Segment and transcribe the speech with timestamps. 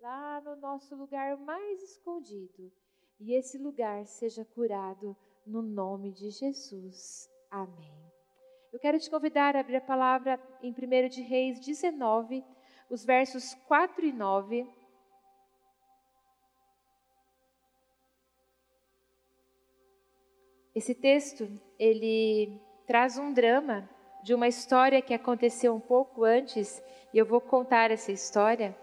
[0.00, 2.72] lá no nosso lugar mais escondido.
[3.20, 7.30] E esse lugar seja curado no nome de Jesus.
[7.50, 8.12] Amém.
[8.72, 12.44] Eu quero te convidar a abrir a palavra em 1 de Reis 19,
[12.90, 14.66] os versos 4 e 9.
[20.74, 21.46] Esse texto,
[21.78, 23.88] ele traz um drama
[24.24, 26.82] de uma história que aconteceu um pouco antes,
[27.12, 28.74] e eu vou contar essa história.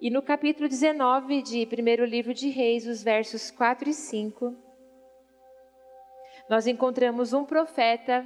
[0.00, 4.54] E no capítulo 19 de primeiro livro de Reis, os versos 4 e 5,
[6.48, 8.24] nós encontramos um profeta,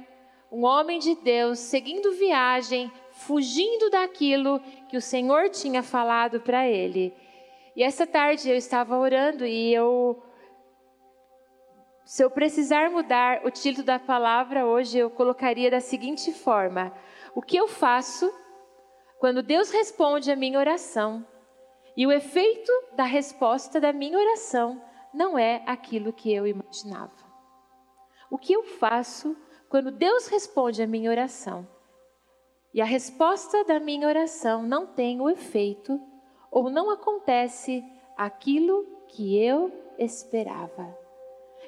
[0.51, 7.11] um homem de Deus, seguindo viagem, fugindo daquilo que o Senhor tinha falado para ele.
[7.75, 10.21] E essa tarde eu estava orando e eu
[12.05, 16.93] se eu precisar mudar o título da palavra hoje, eu colocaria da seguinte forma:
[17.33, 18.31] O que eu faço
[19.17, 21.32] quando Deus responde a minha oração
[21.95, 24.81] e o efeito da resposta da minha oração
[25.13, 27.11] não é aquilo que eu imaginava?
[28.31, 29.37] O que eu faço
[29.69, 31.67] quando Deus responde a minha oração
[32.73, 36.01] e a resposta da minha oração não tem o efeito
[36.49, 37.83] ou não acontece
[38.17, 40.97] aquilo que eu esperava?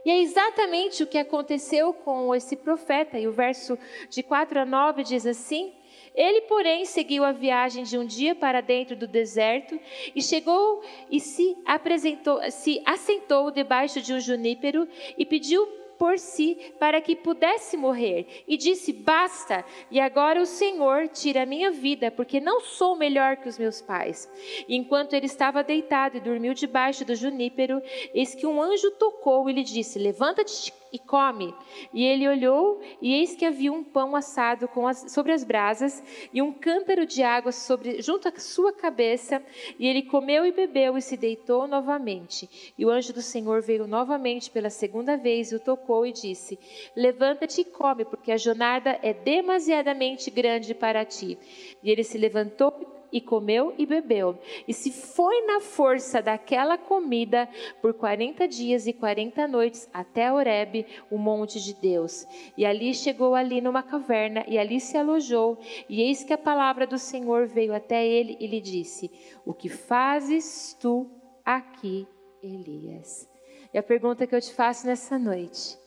[0.03, 3.17] E é exatamente o que aconteceu com esse profeta.
[3.17, 3.77] E o verso
[4.09, 5.74] de 4 a 9 diz assim:
[6.15, 9.79] Ele, porém, seguiu a viagem de um dia para dentro do deserto
[10.15, 16.57] e chegou e se apresentou, se assentou debaixo de um junípero e pediu por si
[16.79, 18.43] para que pudesse morrer.
[18.47, 23.37] E disse: Basta, e agora o Senhor tira a minha vida, porque não sou melhor
[23.37, 24.29] que os meus pais.
[24.67, 27.81] E enquanto ele estava deitado e dormiu debaixo do junípero,
[28.13, 31.53] eis que um anjo tocou e lhe disse: Levanta-te e come.
[31.93, 36.01] E ele olhou, e eis que havia um pão assado as, sobre as brasas
[36.33, 39.43] e um cântaro de água sobre, junto à sua cabeça.
[39.77, 42.73] E ele comeu e bebeu e se deitou novamente.
[42.77, 46.57] E o anjo do Senhor veio novamente pela segunda vez e o tocou e disse:
[46.95, 51.37] Levanta-te e come, porque a jornada é demasiadamente grande para ti.
[51.83, 52.71] E ele se levantou
[53.11, 54.37] e comeu e bebeu.
[54.67, 57.47] E se foi na força daquela comida
[57.81, 62.25] por quarenta dias e quarenta noites até Horebe, o monte de Deus.
[62.57, 65.57] E ali chegou ali numa caverna e ali se alojou.
[65.89, 69.11] E eis que a palavra do Senhor veio até ele e lhe disse:
[69.45, 71.09] O que fazes tu
[71.43, 72.07] aqui,
[72.41, 73.29] Elias?
[73.73, 75.77] E a pergunta que eu te faço nessa noite: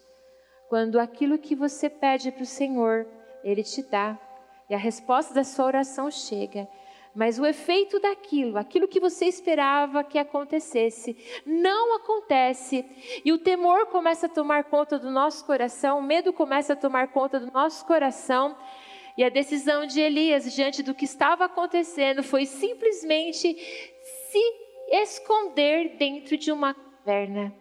[0.69, 3.07] quando aquilo que você pede para o Senhor,
[3.43, 4.19] Ele te dá,
[4.69, 6.69] e a resposta da sua oração chega,
[7.15, 12.85] mas o efeito daquilo, aquilo que você esperava que acontecesse, não acontece.
[13.25, 17.09] E o temor começa a tomar conta do nosso coração, o medo começa a tomar
[17.09, 18.57] conta do nosso coração.
[19.17, 23.53] E a decisão de Elias diante do que estava acontecendo foi simplesmente
[24.31, 24.39] se
[24.93, 27.53] esconder dentro de uma caverna.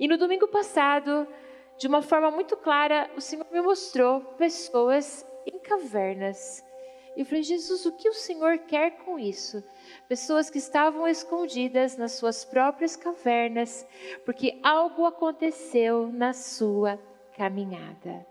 [0.00, 1.28] E no domingo passado,
[1.76, 6.64] de uma forma muito clara, o Senhor me mostrou pessoas em cavernas
[7.14, 9.62] e eu falei, Jesus, o que o Senhor quer com isso?
[10.08, 13.86] Pessoas que estavam escondidas nas suas próprias cavernas,
[14.24, 16.98] porque algo aconteceu na sua
[17.36, 18.26] caminhada.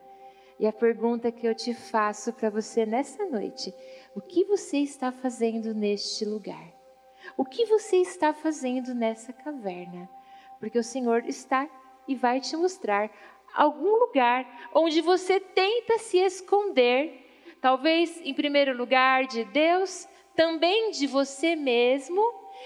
[0.59, 3.73] E a pergunta que eu te faço para você nessa noite:
[4.15, 6.71] o que você está fazendo neste lugar?
[7.37, 10.09] O que você está fazendo nessa caverna?
[10.59, 11.69] Porque o Senhor está
[12.07, 13.11] e vai te mostrar
[13.53, 17.20] algum lugar onde você tenta se esconder
[17.61, 22.21] Talvez, em primeiro lugar, de Deus, também de você mesmo.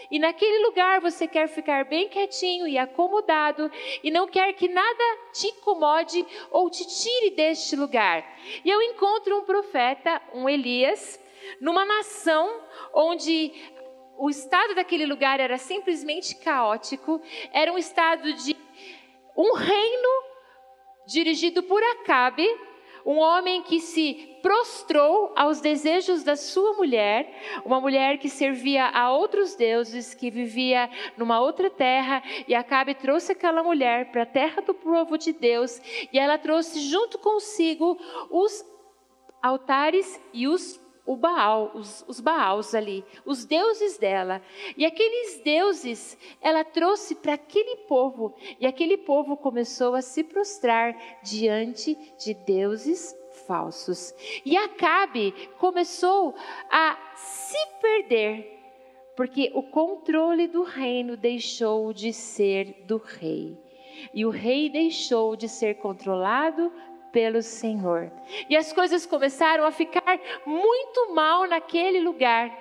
[0.09, 3.71] E naquele lugar você quer ficar bem quietinho e acomodado
[4.03, 5.03] e não quer que nada
[5.33, 8.25] te incomode ou te tire deste lugar.
[8.63, 11.19] E eu encontro um profeta, um Elias,
[11.61, 12.61] numa nação
[12.93, 13.53] onde
[14.17, 18.55] o estado daquele lugar era simplesmente caótico, era um estado de
[19.35, 20.23] um reino
[21.07, 22.47] dirigido por Acabe,
[23.05, 29.11] um homem que se prostrou aos desejos da sua mulher, uma mulher que servia a
[29.11, 34.61] outros deuses, que vivia numa outra terra, e Acabe trouxe aquela mulher para a terra
[34.61, 35.79] do povo de Deus,
[36.11, 37.97] e ela trouxe junto consigo
[38.29, 38.65] os
[39.41, 44.41] altares e os o Baal, os, os Baals ali, os deuses dela.
[44.75, 50.95] E aqueles deuses ela trouxe para aquele povo, e aquele povo começou a se prostrar
[51.23, 53.15] diante de deuses
[53.45, 54.13] falsos.
[54.43, 56.33] E Acabe começou
[56.71, 58.59] a se perder,
[59.15, 63.57] porque o controle do reino deixou de ser do rei.
[64.13, 66.71] E o rei deixou de ser controlado
[67.15, 68.11] pelo Senhor.
[68.49, 72.51] E as coisas começaram a ficar muito mal naquele lugar.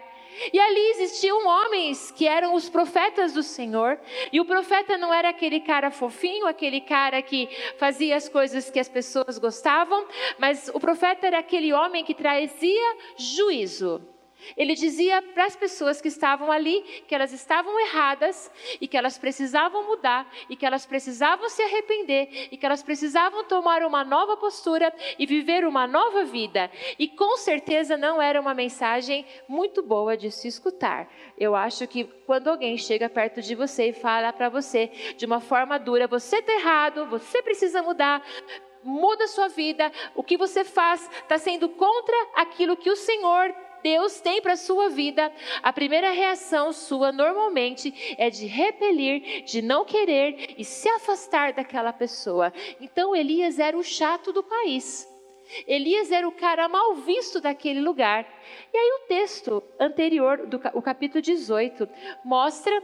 [0.53, 3.99] E ali existiam homens que eram os profetas do Senhor,
[4.33, 7.49] e o profeta não era aquele cara fofinho, aquele cara que
[7.79, 10.06] fazia as coisas que as pessoas gostavam,
[10.39, 14.13] mas o profeta era aquele homem que trazia juízo.
[14.56, 18.50] Ele dizia para as pessoas que estavam ali que elas estavam erradas
[18.81, 23.44] e que elas precisavam mudar e que elas precisavam se arrepender e que elas precisavam
[23.44, 26.70] tomar uma nova postura e viver uma nova vida.
[26.99, 31.08] E com certeza não era uma mensagem muito boa de se escutar.
[31.38, 35.40] Eu acho que quando alguém chega perto de você e fala para você de uma
[35.40, 38.23] forma dura: você está errado, você precisa mudar
[38.85, 43.55] muda a sua vida, o que você faz está sendo contra aquilo que o Senhor
[43.85, 45.31] Deus tem para a sua vida,
[45.63, 51.93] a primeira reação sua normalmente é de repelir, de não querer e se afastar daquela
[51.93, 52.51] pessoa.
[52.81, 55.07] Então Elias era o chato do país.
[55.67, 58.27] Elias era o cara mal visto daquele lugar.
[58.73, 61.87] E aí o texto anterior, do, o capítulo 18,
[62.25, 62.83] mostra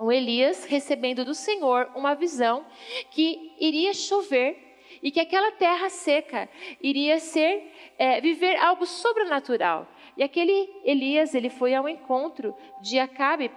[0.00, 2.66] o Elias recebendo do Senhor uma visão
[3.12, 4.66] que iria chover
[5.00, 6.48] e que aquela terra seca
[6.82, 9.86] iria ser é, viver algo sobrenatural.
[10.18, 13.52] E aquele Elias, ele foi ao encontro de Acabe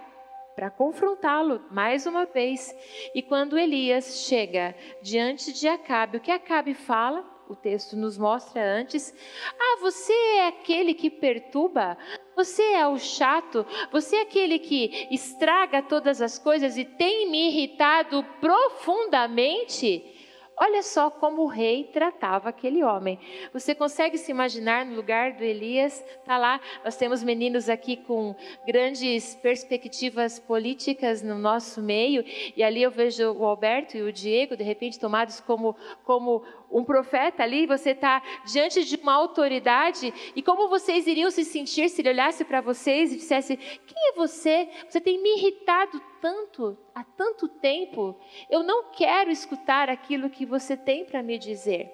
[0.54, 2.72] para confrontá-lo mais uma vez.
[3.12, 4.72] E quando Elias chega
[5.02, 7.28] diante de Acabe, o que Acabe fala?
[7.48, 9.12] O texto nos mostra antes.
[9.58, 11.98] Ah, você é aquele que perturba?
[12.36, 13.66] Você é o chato?
[13.90, 20.21] Você é aquele que estraga todas as coisas e tem me irritado profundamente?
[20.64, 23.18] Olha só como o rei tratava aquele homem.
[23.52, 26.04] Você consegue se imaginar no lugar do Elias?
[26.24, 28.32] Tá lá, nós temos meninos aqui com
[28.64, 32.24] grandes perspectivas políticas no nosso meio,
[32.56, 35.74] e ali eu vejo o Alberto e o Diego, de repente tomados como
[36.04, 41.44] como um profeta ali, você está diante de uma autoridade, e como vocês iriam se
[41.44, 44.68] sentir se ele olhasse para vocês e dissesse: Quem é você?
[44.88, 48.16] Você tem me irritado tanto, há tanto tempo,
[48.48, 51.92] eu não quero escutar aquilo que você tem para me dizer.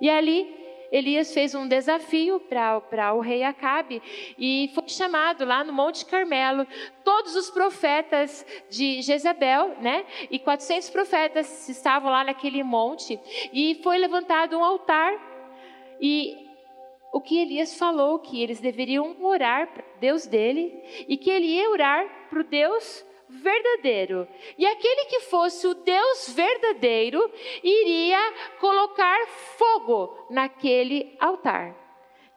[0.00, 4.02] E ali Elias fez um desafio para o rei Acabe
[4.38, 6.66] e foi chamado lá no Monte Carmelo
[7.04, 10.04] todos os profetas de Jezabel, né?
[10.30, 13.18] E 400 profetas estavam lá naquele monte
[13.52, 15.12] e foi levantado um altar
[16.00, 16.46] e
[17.12, 21.70] o que Elias falou que eles deveriam orar para Deus dele e que ele ia
[21.70, 24.26] orar para o Deus verdadeiro.
[24.56, 27.30] E aquele que fosse o Deus verdadeiro
[27.62, 28.18] iria
[28.60, 29.26] colocar
[29.56, 31.74] fogo naquele altar.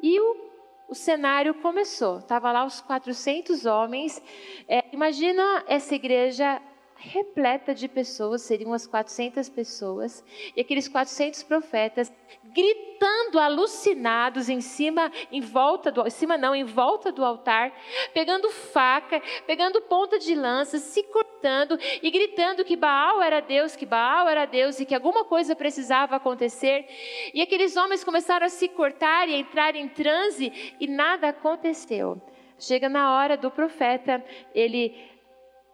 [0.01, 0.50] E o,
[0.88, 2.19] o cenário começou.
[2.19, 4.21] Estava lá os 400 homens.
[4.68, 6.62] É, imagina essa igreja
[7.00, 10.24] repleta de pessoas, seriam as 400 pessoas,
[10.56, 12.12] e aqueles 400 profetas
[12.54, 17.72] gritando alucinados em cima, em volta do, em cima não, em volta do altar,
[18.13, 23.86] pegando faca, pegando ponta de lança, se cortando e gritando que Baal era Deus, que
[23.86, 26.86] Baal era Deus e que alguma coisa precisava acontecer.
[27.34, 32.22] E aqueles homens começaram a se cortar e a entrar em transe e nada aconteceu.
[32.60, 34.22] Chega na hora do profeta,
[34.54, 34.94] ele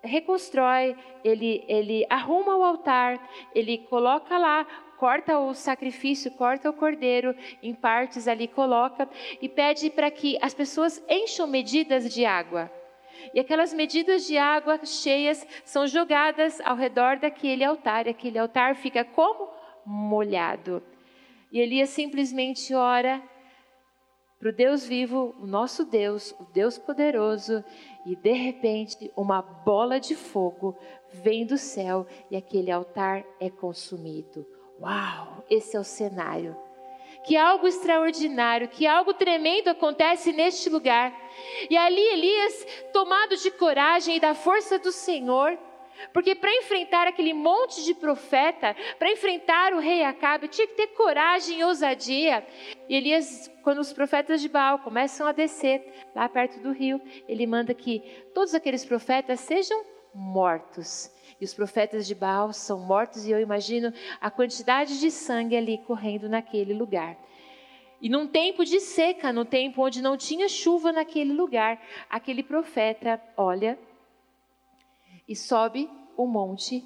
[0.05, 3.19] reconstrói, ele, ele arruma o altar,
[3.53, 4.65] ele coloca lá,
[4.97, 9.09] corta o sacrifício, corta o cordeiro em partes ali, coloca
[9.41, 12.71] e pede para que as pessoas encham medidas de água.
[13.33, 18.75] E aquelas medidas de água cheias são jogadas ao redor daquele altar, e aquele altar
[18.75, 19.49] fica como
[19.85, 20.81] molhado.
[21.51, 23.21] E Elias simplesmente ora
[24.39, 27.63] para o Deus vivo, o nosso Deus, o Deus poderoso,
[28.05, 30.77] e de repente uma bola de fogo
[31.11, 34.45] vem do céu e aquele altar é consumido.
[34.79, 36.55] Uau, esse é o cenário.
[37.25, 41.11] Que algo extraordinário, que algo tremendo acontece neste lugar.
[41.69, 45.57] E ali Elias, tomado de coragem e da força do Senhor,
[46.13, 50.87] porque para enfrentar aquele monte de profeta, para enfrentar o rei Acabe, tinha que ter
[50.87, 52.45] coragem e ousadia.
[52.87, 55.83] E Elias, quando os profetas de Baal começam a descer
[56.15, 57.99] lá perto do rio, ele manda que
[58.33, 59.83] todos aqueles profetas sejam
[60.13, 61.11] mortos.
[61.39, 65.77] E os profetas de Baal são mortos, e eu imagino a quantidade de sangue ali
[65.79, 67.17] correndo naquele lugar.
[68.01, 73.21] E num tempo de seca, num tempo onde não tinha chuva naquele lugar, aquele profeta
[73.35, 73.77] olha
[75.27, 76.83] e sobe o monte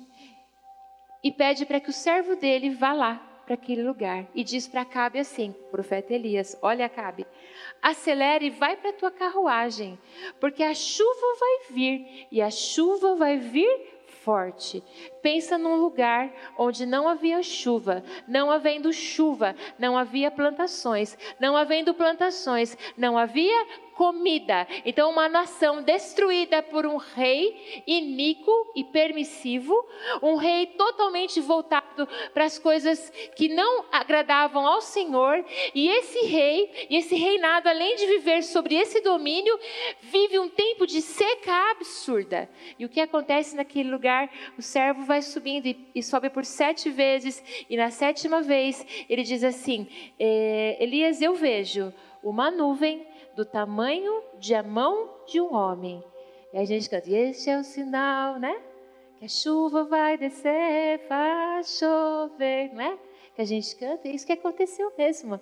[1.24, 4.82] e pede para que o servo dele vá lá para aquele lugar e diz para
[4.82, 7.26] Acabe assim, profeta Elias, olha Acabe,
[7.82, 9.98] acelere e vai para a tua carruagem,
[10.40, 14.84] porque a chuva vai vir e a chuva vai vir forte.
[15.22, 21.94] Pensa num lugar onde não havia chuva, não havendo chuva, não havia plantações, não havendo
[21.94, 23.66] plantações, não havia
[24.00, 24.66] comida.
[24.86, 29.76] Então, uma nação destruída por um rei iníquo e permissivo,
[30.22, 35.44] um rei totalmente voltado para as coisas que não agradavam ao Senhor.
[35.76, 39.60] E esse rei, e esse reinado, além de viver sobre esse domínio,
[40.00, 42.50] vive um tempo de seca absurda.
[42.80, 44.32] E o que acontece naquele lugar?
[44.58, 49.24] O servo vai subindo e, e sobe por sete vezes, e na sétima vez ele
[49.24, 49.86] diz assim:
[50.18, 53.06] eh, Elias, eu vejo uma nuvem
[53.40, 56.04] do tamanho de a mão de um homem.
[56.52, 58.62] E a gente canta, este é o sinal, né?
[59.18, 63.00] Que a chuva vai descer, vai chover, não é?
[63.34, 65.40] Que a gente canta, é isso que aconteceu mesmo.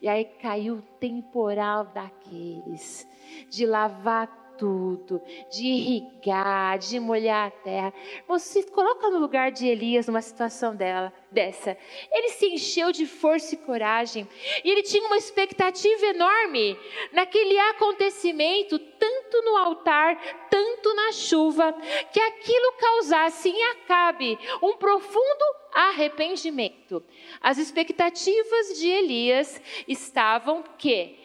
[0.00, 3.04] E aí caiu o temporal daqueles,
[3.48, 7.94] de lavar tudo, de irrigar, de molhar a terra.
[8.28, 11.78] Você coloca no lugar de Elias numa situação dela, dessa.
[12.12, 14.28] Ele se encheu de força e coragem,
[14.62, 16.78] e ele tinha uma expectativa enorme
[17.10, 21.72] naquele acontecimento, tanto no altar, tanto na chuva,
[22.12, 27.02] que aquilo causasse em Acabe um profundo arrependimento.
[27.40, 31.18] As expectativas de Elias estavam que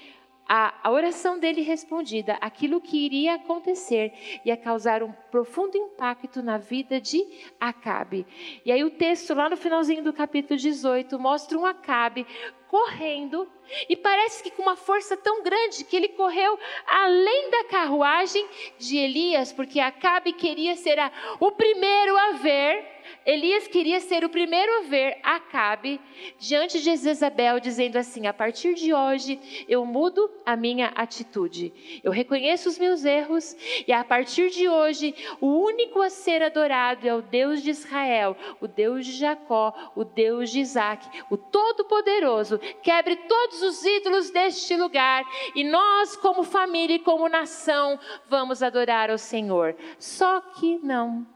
[0.48, 4.14] a, a oração dele respondida, aquilo que iria acontecer,
[4.46, 7.26] ia causar um profundo impacto na vida de
[7.60, 8.26] Acabe.
[8.66, 12.26] E aí o texto lá no finalzinho do capítulo 18 mostra um Acabe
[12.68, 13.48] correndo
[13.90, 18.46] e parece que com uma força tão grande que ele correu além da carruagem
[18.78, 22.95] de Elias, porque Acabe queria ser a, o primeiro a ver
[23.26, 26.00] Elias queria ser o primeiro a ver Acabe
[26.38, 31.74] diante de Jezabel, dizendo assim: a partir de hoje eu mudo a minha atitude.
[32.04, 33.56] Eu reconheço os meus erros
[33.88, 38.38] e a partir de hoje o único a ser adorado é o Deus de Israel,
[38.62, 42.60] o Deus de Jacó, o Deus de Isaac, o Todo-Poderoso.
[42.84, 45.24] Quebre todos os ídolos deste lugar
[45.56, 49.76] e nós, como família e como nação, vamos adorar ao Senhor.
[49.98, 51.35] Só que não.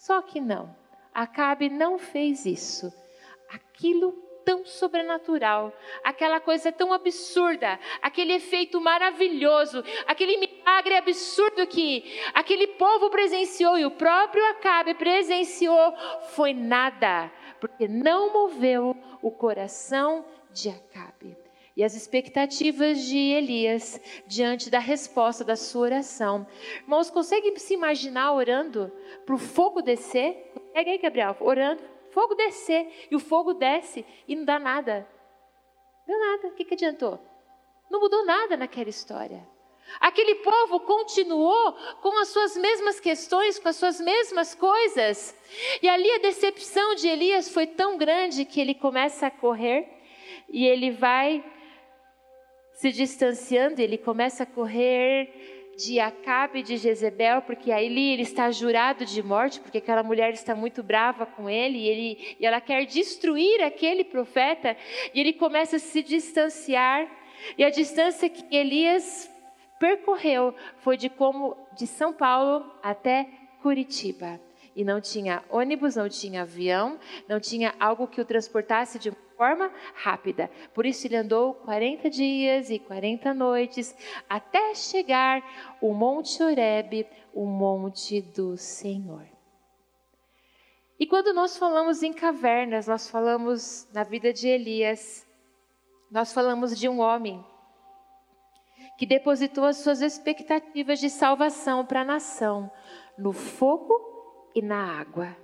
[0.00, 0.74] Só que não.
[1.12, 2.90] Acabe não fez isso.
[3.52, 4.12] Aquilo
[4.46, 5.70] tão sobrenatural,
[6.02, 13.84] aquela coisa tão absurda, aquele efeito maravilhoso, aquele milagre absurdo que aquele povo presenciou e
[13.84, 15.94] o próprio Acabe presenciou,
[16.30, 17.30] foi nada,
[17.60, 21.36] porque não moveu o coração de Acabe.
[21.76, 26.46] E as expectativas de Elias diante da resposta da sua oração.
[26.82, 28.92] Irmãos, conseguem se imaginar orando
[29.24, 30.52] para o fogo descer?
[30.72, 35.08] Pega aí, Gabriel, orando, fogo descer, e o fogo desce e não dá nada.
[36.06, 37.20] Não deu nada, o que, que adiantou?
[37.90, 39.46] Não mudou nada naquela história.
[39.98, 45.34] Aquele povo continuou com as suas mesmas questões, com as suas mesmas coisas.
[45.82, 49.88] E ali a decepção de Elias foi tão grande que ele começa a correr
[50.48, 51.44] e ele vai
[52.80, 59.04] se distanciando, ele começa a correr de Acabe de Jezebel, porque aí ele está jurado
[59.04, 62.86] de morte, porque aquela mulher está muito brava com ele e, ele e ela quer
[62.86, 64.74] destruir aquele profeta,
[65.12, 67.06] e ele começa a se distanciar,
[67.58, 69.30] e a distância que Elias
[69.78, 73.28] percorreu foi de como de São Paulo até
[73.62, 74.40] Curitiba.
[74.74, 79.72] E não tinha ônibus, não tinha avião, não tinha algo que o transportasse de forma
[79.94, 80.50] rápida.
[80.74, 83.96] Por isso ele andou 40 dias e 40 noites
[84.28, 85.42] até chegar
[85.80, 89.26] o Monte Horebe, o monte do Senhor.
[90.98, 95.26] E quando nós falamos em cavernas, nós falamos na vida de Elias,
[96.10, 97.42] nós falamos de um homem
[98.98, 102.70] que depositou as suas expectativas de salvação para a nação
[103.16, 105.34] no fogo e na água.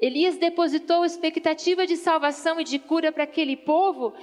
[0.00, 4.14] Elias depositou expectativa de salvação e de cura para aquele povo,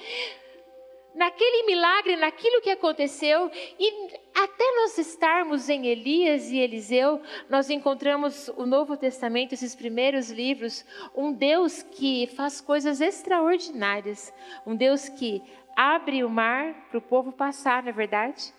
[1.14, 8.48] naquele milagre, naquilo que aconteceu, e até nós estarmos em Elias e Eliseu, nós encontramos
[8.50, 14.32] o Novo Testamento, esses primeiros livros, um Deus que faz coisas extraordinárias,
[14.66, 15.42] um Deus que
[15.76, 18.54] abre o mar para o povo passar, não é verdade?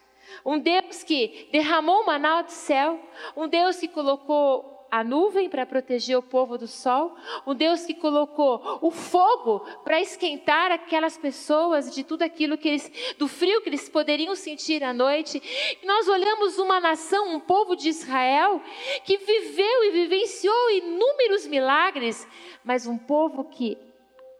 [0.44, 3.00] Um Deus que derramou maná do céu,
[3.36, 7.14] um Deus que colocou a nuvem para proteger o povo do sol,
[7.46, 13.14] um Deus que colocou o fogo para esquentar aquelas pessoas de tudo aquilo que eles,
[13.18, 15.42] do frio que eles poderiam sentir à noite.
[15.84, 18.60] Nós olhamos uma nação, um povo de Israel,
[19.04, 22.26] que viveu e vivenciou inúmeros milagres,
[22.64, 23.76] mas um povo que,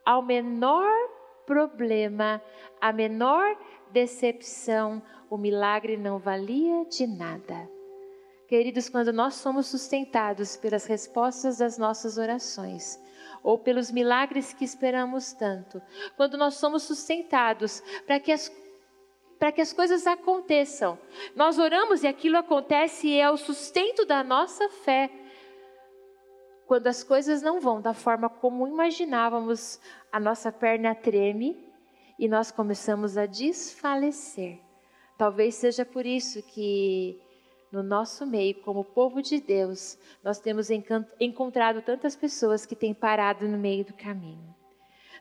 [0.05, 0.91] ao menor
[1.47, 2.43] problema,
[2.81, 3.57] a menor
[3.91, 7.78] decepção, o milagre não valia de nada.
[8.49, 12.99] Queridos, quando nós somos sustentados pelas respostas das nossas orações,
[13.43, 15.83] ou pelos milagres que esperamos tanto,
[16.17, 18.51] quando nós somos sustentados para que as
[19.39, 20.99] para que as coisas aconteçam.
[21.37, 25.09] Nós oramos e aquilo acontece e é o sustento da nossa fé.
[26.67, 29.79] Quando as coisas não vão da forma como imaginávamos,
[30.11, 31.57] a nossa perna treme
[32.19, 34.59] e nós começamos a desfalecer.
[35.17, 37.21] Talvez seja por isso que
[37.71, 40.69] no nosso meio, como povo de Deus, nós temos
[41.21, 44.55] encontrado tantas pessoas que têm parado no meio do caminho.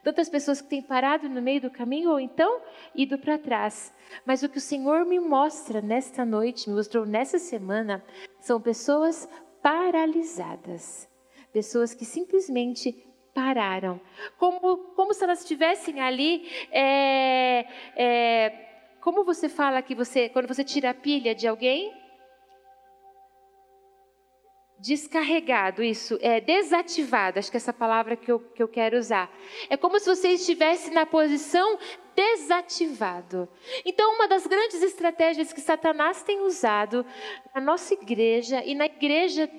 [0.04, 2.62] Tantas pessoas que têm parado no meio do caminho ou então
[2.96, 3.94] ido para trás.
[4.26, 8.04] Mas o que o Senhor me mostra nesta noite, me mostrou nessa semana,
[8.40, 9.28] são pessoas
[9.62, 11.10] paralisadas.
[11.52, 12.94] Pessoas que simplesmente
[13.34, 14.00] pararam.
[14.38, 16.48] Como, como se elas estivessem ali.
[16.72, 18.68] É, é,
[19.02, 21.94] como você fala que você, quando você tira a pilha de alguém,
[24.80, 29.32] descarregado, isso, é desativado, acho que é essa palavra que eu, que eu quero usar.
[29.70, 31.78] É como se você estivesse na posição
[32.16, 33.48] desativado.
[33.86, 37.06] Então, uma das grandes estratégias que Satanás tem usado
[37.54, 39.50] na nossa igreja e na igreja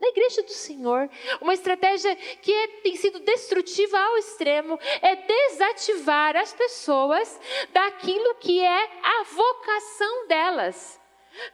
[0.00, 1.08] na igreja do Senhor,
[1.40, 7.40] uma estratégia que é, tem sido destrutiva ao extremo é desativar as pessoas
[7.72, 11.00] daquilo que é a vocação delas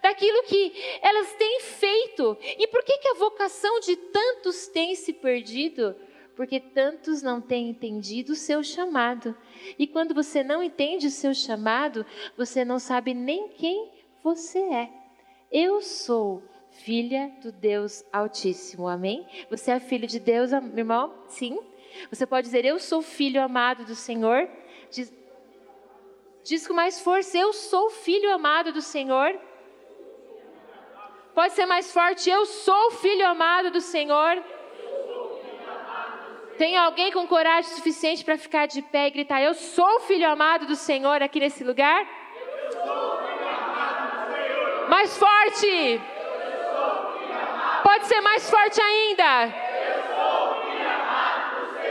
[0.02, 2.36] daquilo que elas têm feito.
[2.42, 5.94] E por que, que a vocação de tantos tem se perdido?
[6.36, 9.36] Porque tantos não têm entendido o seu chamado.
[9.78, 12.06] E quando você não entende o seu chamado,
[12.36, 13.90] você não sabe nem quem
[14.22, 14.90] você é.
[15.50, 19.26] Eu sou filha do Deus Altíssimo, amém?
[19.50, 21.12] Você é filho de Deus, irmão?
[21.26, 21.58] Sim.
[22.10, 24.48] Você pode dizer, eu sou filho amado do Senhor.
[24.90, 25.12] Diz,
[26.44, 29.38] diz com mais força, eu sou filho amado do Senhor.
[31.38, 32.28] Pode ser mais forte.
[32.28, 34.42] Eu sou o filho amado do Senhor.
[36.56, 40.28] Tem alguém com coragem suficiente para ficar de pé e gritar: Eu sou o filho
[40.28, 42.00] amado do Senhor aqui nesse lugar?
[44.88, 46.00] Mais forte.
[47.84, 49.30] Pode ser mais forte ainda.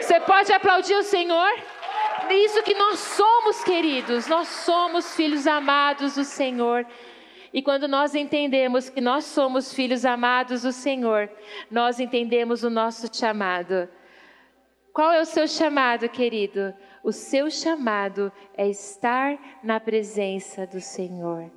[0.01, 1.51] Você pode aplaudir o Senhor?
[2.29, 4.27] Isso que nós somos, queridos.
[4.27, 6.85] Nós somos filhos amados do Senhor.
[7.57, 11.27] E quando nós entendemos que nós somos filhos amados do Senhor,
[11.71, 13.89] nós entendemos o nosso chamado.
[14.93, 16.71] Qual é o seu chamado, querido?
[17.03, 21.49] O seu chamado é estar na presença do Senhor.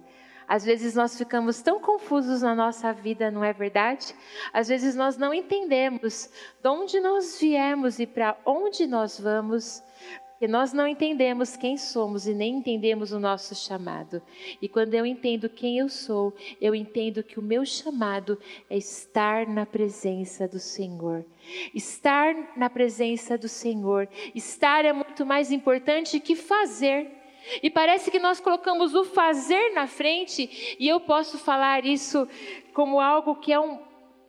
[0.49, 4.15] Às vezes nós ficamos tão confusos na nossa vida, não é verdade?
[4.55, 6.31] Às vezes nós não entendemos
[6.63, 9.83] de onde nós viemos e para onde nós vamos.
[10.41, 14.23] Porque nós não entendemos quem somos e nem entendemos o nosso chamado.
[14.63, 18.39] E quando eu entendo quem eu sou, eu entendo que o meu chamado
[18.71, 21.27] é estar na presença do Senhor.
[21.75, 24.09] Estar na presença do Senhor.
[24.35, 27.11] Estar é muito mais importante que fazer.
[27.63, 32.27] E parece que nós colocamos o fazer na frente, e eu posso falar isso
[32.73, 33.79] como algo que é um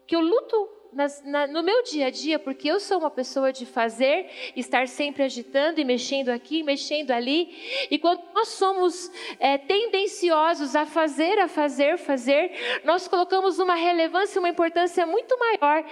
[0.06, 3.52] que eu luto nas, na, no meu dia a dia, porque eu sou uma pessoa
[3.52, 9.58] de fazer, estar sempre agitando e mexendo aqui, mexendo ali, e quando nós somos é,
[9.58, 15.86] tendenciosos a fazer, a fazer, fazer, nós colocamos uma relevância, uma importância muito maior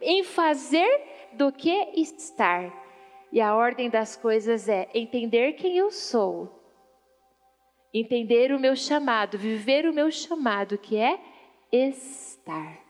[0.00, 1.00] em fazer
[1.32, 2.72] do que estar.
[3.32, 6.60] E a ordem das coisas é entender quem eu sou,
[7.92, 11.18] entender o meu chamado, viver o meu chamado, que é
[11.72, 12.83] estar.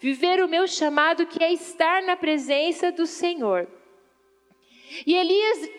[0.00, 3.66] Viver o meu chamado, que é estar na presença do Senhor.
[5.06, 5.70] E Elias,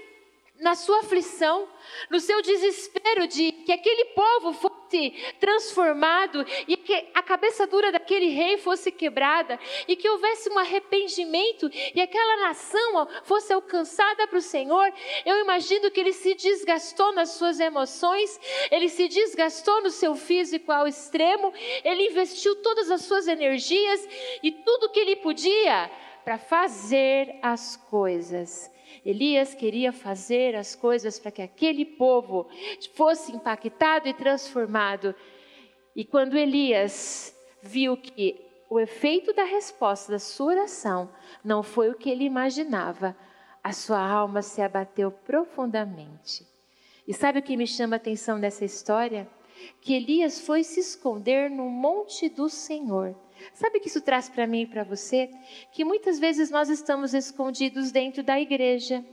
[0.62, 1.68] na sua aflição,
[2.10, 8.28] no seu desespero de que aquele povo fosse transformado e que a cabeça dura daquele
[8.28, 14.42] rei fosse quebrada e que houvesse um arrependimento e aquela nação fosse alcançada para o
[14.42, 14.94] Senhor,
[15.26, 20.72] eu imagino que ele se desgastou nas suas emoções, ele se desgastou no seu físico
[20.72, 24.08] ao extremo, ele investiu todas as suas energias
[24.44, 25.90] e tudo que ele podia
[26.24, 28.70] para fazer as coisas
[29.06, 32.48] Elias queria fazer as coisas para que aquele povo
[32.94, 35.16] fosse impactado e transformado.
[35.96, 41.10] E quando Elias viu que o efeito da resposta da sua oração
[41.44, 43.16] não foi o que ele imaginava,
[43.64, 46.48] a sua alma se abateu profundamente.
[47.08, 49.28] E sabe o que me chama a atenção nessa história?
[49.82, 53.16] Que Elias foi se esconder no monte do Senhor.
[53.54, 55.30] Sabe o que isso traz para mim e para você?
[55.72, 59.04] Que muitas vezes nós estamos escondidos dentro da igreja.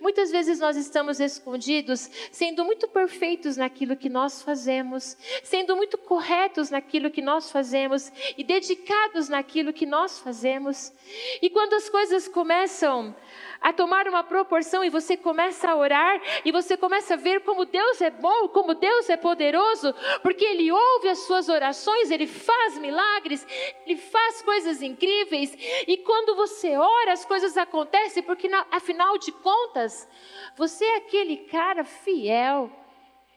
[0.00, 6.70] Muitas vezes nós estamos escondidos, sendo muito perfeitos naquilo que nós fazemos, sendo muito corretos
[6.70, 10.92] naquilo que nós fazemos e dedicados naquilo que nós fazemos.
[11.40, 13.14] E quando as coisas começam
[13.60, 17.64] a tomar uma proporção e você começa a orar e você começa a ver como
[17.64, 22.78] Deus é bom, como Deus é poderoso, porque Ele ouve as suas orações, Ele faz
[22.78, 23.46] milagres,
[23.84, 25.54] Ele faz coisas incríveis.
[25.86, 30.08] E quando você ora, as coisas acontecem, porque afinal de contas,
[30.56, 32.70] você é aquele cara fiel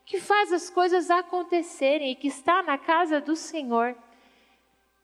[0.06, 3.96] que faz as coisas acontecerem e que está na casa do Senhor.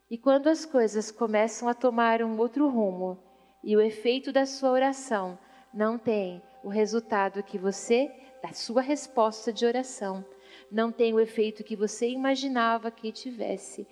[0.10, 3.26] E quando as coisas começam a tomar um outro rumo,
[3.67, 5.38] e o efeito da sua oração
[5.73, 8.10] não tem o resultado que você,
[8.41, 10.23] da sua resposta de oração,
[10.71, 13.86] não tem o efeito que você imaginava que tivesse.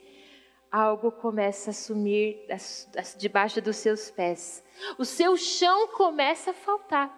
[0.72, 2.48] Algo começa a sumir
[3.18, 4.64] debaixo dos seus pés.
[4.98, 7.12] O seu chão começa a faltar.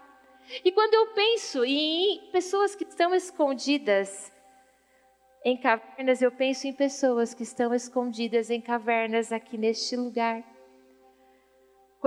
[0.65, 4.33] E quando eu penso em pessoas que estão escondidas
[5.45, 10.56] em cavernas, eu penso em pessoas que estão escondidas em cavernas aqui neste lugar.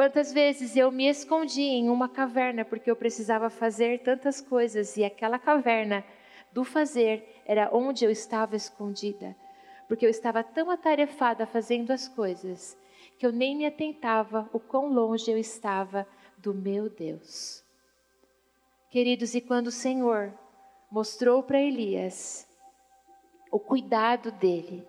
[0.00, 5.04] Quantas vezes eu me escondi em uma caverna porque eu precisava fazer tantas coisas e
[5.04, 6.02] aquela caverna
[6.50, 9.36] do fazer era onde eu estava escondida,
[9.86, 12.78] porque eu estava tão atarefada fazendo as coisas
[13.18, 16.06] que eu nem me atentava o quão longe eu estava
[16.38, 17.62] do meu Deus.
[18.88, 20.32] Queridos, e quando o Senhor
[20.90, 22.48] mostrou para Elias
[23.52, 24.82] o cuidado dele,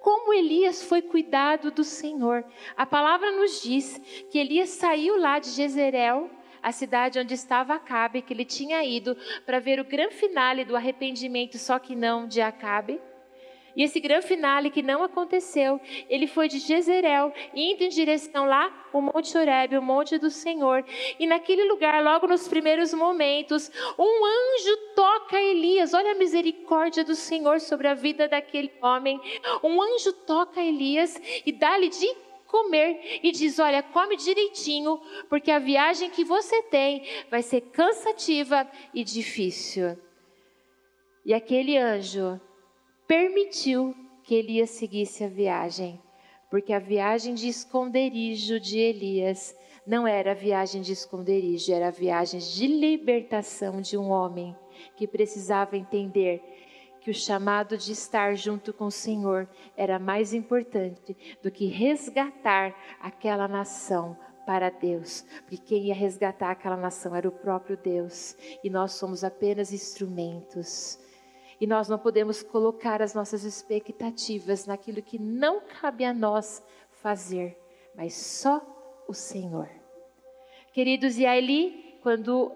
[0.00, 2.44] como Elias foi cuidado do Senhor.
[2.76, 6.30] A palavra nos diz que Elias saiu lá de Jezreel,
[6.62, 10.76] a cidade onde estava Acabe, que ele tinha ido para ver o grande finale do
[10.76, 13.00] arrependimento, só que não de Acabe.
[13.76, 18.70] E esse grande finale que não aconteceu, ele foi de Jezreel, indo em direção lá,
[18.92, 20.84] o Monte Horebe, o Monte do Senhor.
[21.18, 25.94] E naquele lugar, logo nos primeiros momentos, um anjo toca Elias.
[25.94, 29.20] Olha a misericórdia do Senhor sobre a vida daquele homem.
[29.62, 32.14] Um anjo toca Elias e dá-lhe de
[32.46, 38.68] comer e diz: Olha, come direitinho, porque a viagem que você tem vai ser cansativa
[38.92, 39.98] e difícil.
[41.24, 42.38] E aquele anjo
[43.12, 46.00] permitiu que Elias seguisse a viagem,
[46.50, 49.54] porque a viagem de esconderijo de Elias
[49.86, 54.56] não era a viagem de esconderijo, era a viagem de libertação de um homem
[54.96, 56.42] que precisava entender
[57.02, 59.46] que o chamado de estar junto com o Senhor
[59.76, 66.78] era mais importante do que resgatar aquela nação para Deus, porque quem ia resgatar aquela
[66.78, 70.98] nação era o próprio Deus, e nós somos apenas instrumentos.
[71.62, 77.56] E nós não podemos colocar as nossas expectativas naquilo que não cabe a nós fazer,
[77.94, 78.60] mas só
[79.06, 79.70] o Senhor.
[80.72, 82.50] Queridos, e ali, quando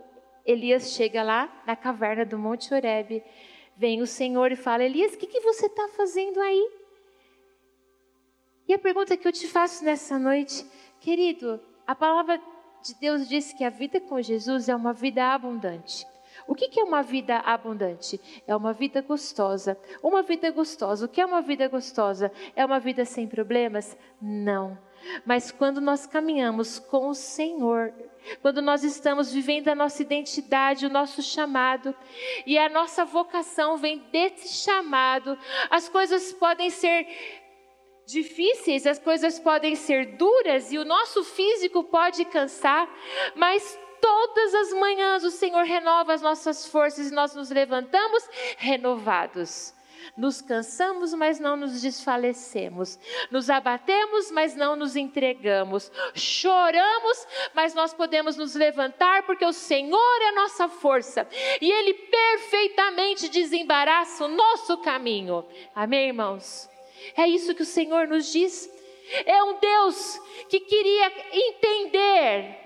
[0.44, 3.22] Elias chega lá na caverna do Monte Horebe,
[3.76, 6.68] vem o Senhor e fala: Elias, o que, que você está fazendo aí?
[8.66, 10.66] E a pergunta que eu te faço nessa noite,
[10.98, 12.42] querido, a palavra
[12.82, 16.04] de Deus diz que a vida com Jesus é uma vida abundante.
[16.46, 18.20] O que é uma vida abundante?
[18.46, 19.76] É uma vida gostosa.
[20.02, 21.06] Uma vida gostosa.
[21.06, 22.30] O que é uma vida gostosa?
[22.54, 23.96] É uma vida sem problemas?
[24.20, 24.78] Não.
[25.24, 27.92] Mas quando nós caminhamos com o Senhor,
[28.42, 31.94] quando nós estamos vivendo a nossa identidade, o nosso chamado,
[32.46, 35.38] e a nossa vocação vem desse chamado,
[35.70, 37.06] as coisas podem ser
[38.06, 42.88] difíceis, as coisas podem ser duras e o nosso físico pode cansar,
[43.34, 48.22] mas Todas as manhãs o Senhor renova as nossas forças e nós nos levantamos
[48.56, 49.74] renovados.
[50.16, 53.00] Nos cansamos, mas não nos desfalecemos.
[53.32, 55.90] Nos abatemos, mas não nos entregamos.
[56.14, 61.26] Choramos, mas nós podemos nos levantar, porque o Senhor é a nossa força
[61.60, 65.44] e Ele perfeitamente desembaraça o nosso caminho.
[65.74, 66.70] Amém, irmãos?
[67.16, 68.70] É isso que o Senhor nos diz.
[69.24, 72.65] É um Deus que queria entender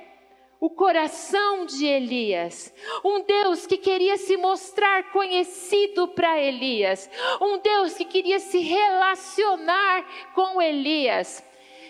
[0.60, 2.72] o coração de Elias.
[3.02, 7.10] Um Deus que queria se mostrar conhecido para Elias.
[7.40, 11.42] Um Deus que queria se relacionar com Elias.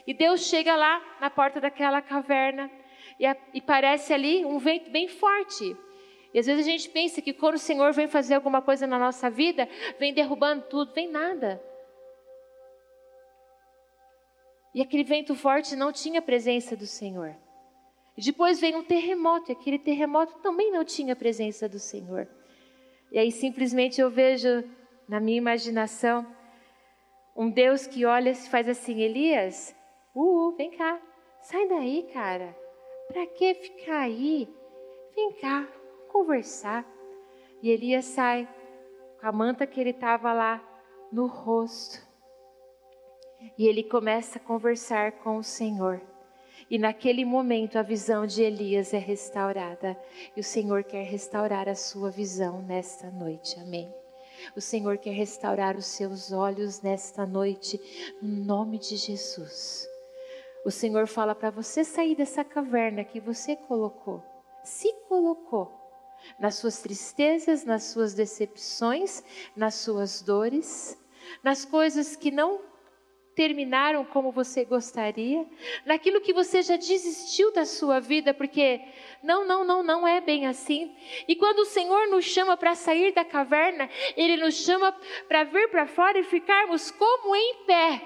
[0.07, 2.71] E Deus chega lá na porta daquela caverna
[3.19, 5.77] e, a, e parece ali um vento bem forte.
[6.33, 9.01] E às vezes a gente pensa que quando o Senhor vem fazer alguma coisa na
[9.01, 11.61] nossa vida, vem derrubando tudo, vem nada.
[14.73, 17.37] E aquele vento forte não tinha presença do Senhor.
[18.17, 22.29] Depois vem um terremoto, e aquele terremoto também não tinha a presença do Senhor.
[23.11, 24.65] E aí simplesmente eu vejo
[25.09, 26.27] na minha imaginação
[27.37, 29.75] um Deus que olha e faz assim: Elias,
[30.15, 31.01] uh, vem cá,
[31.41, 32.55] sai daí, cara.
[33.09, 34.49] Para que ficar aí
[35.15, 35.69] Vem cá,
[36.09, 36.85] conversar.
[37.63, 38.49] E Elias sai
[39.21, 40.63] com a manta que ele estava lá
[41.13, 42.01] no rosto.
[43.59, 46.01] E ele começa a conversar com o Senhor.
[46.71, 49.99] E naquele momento a visão de Elias é restaurada.
[50.37, 53.59] E o Senhor quer restaurar a sua visão nesta noite.
[53.59, 53.93] Amém.
[54.55, 57.81] O Senhor quer restaurar os seus olhos nesta noite,
[58.23, 59.87] no nome de Jesus.
[60.65, 64.23] O Senhor fala para você sair dessa caverna que você colocou,
[64.63, 65.73] se colocou,
[66.39, 69.25] nas suas tristezas, nas suas decepções,
[69.57, 70.99] nas suas dores,
[71.43, 72.70] nas coisas que não
[73.35, 75.47] terminaram como você gostaria,
[75.85, 78.81] naquilo que você já desistiu da sua vida, porque
[79.23, 80.95] não, não, não, não é bem assim.
[81.29, 84.95] E quando o Senhor nos chama para sair da caverna, Ele nos chama
[85.29, 88.03] para vir para fora e ficarmos como em pé.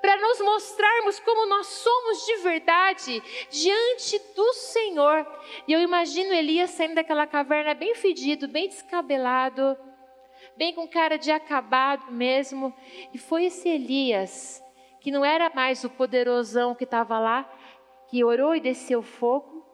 [0.00, 5.24] Para nos mostrarmos como nós somos de verdade diante do Senhor.
[5.68, 9.76] E eu imagino Elias saindo daquela caverna bem fedido, bem descabelado,
[10.56, 12.74] bem com cara de acabado mesmo.
[13.12, 14.62] E foi esse Elias,
[15.00, 17.50] que não era mais o poderosão que estava lá,
[18.08, 19.64] que orou e desceu fogo.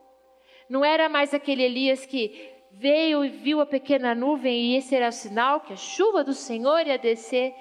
[0.69, 5.09] Não era mais aquele Elias que veio e viu a pequena nuvem e esse era
[5.09, 7.55] o sinal que a chuva do Senhor ia descer.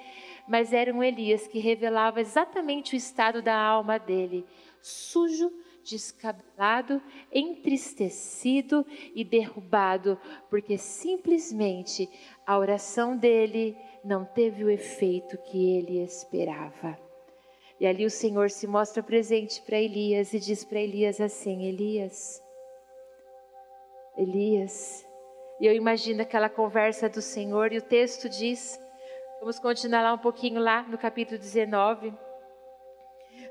[0.48, 4.44] Mas era um Elias que revelava exatamente o estado da alma dele,
[4.80, 5.52] sujo,
[5.84, 12.08] descabelado, entristecido e derrubado, porque simplesmente
[12.46, 16.98] a oração dele não teve o efeito que ele esperava.
[17.80, 22.42] E ali o Senhor se mostra presente para Elias e diz para Elias assim: Elias,
[24.16, 25.06] Elias.
[25.60, 28.80] E eu imagino aquela conversa do Senhor e o texto diz,
[29.38, 32.12] vamos continuar lá um pouquinho lá no capítulo 19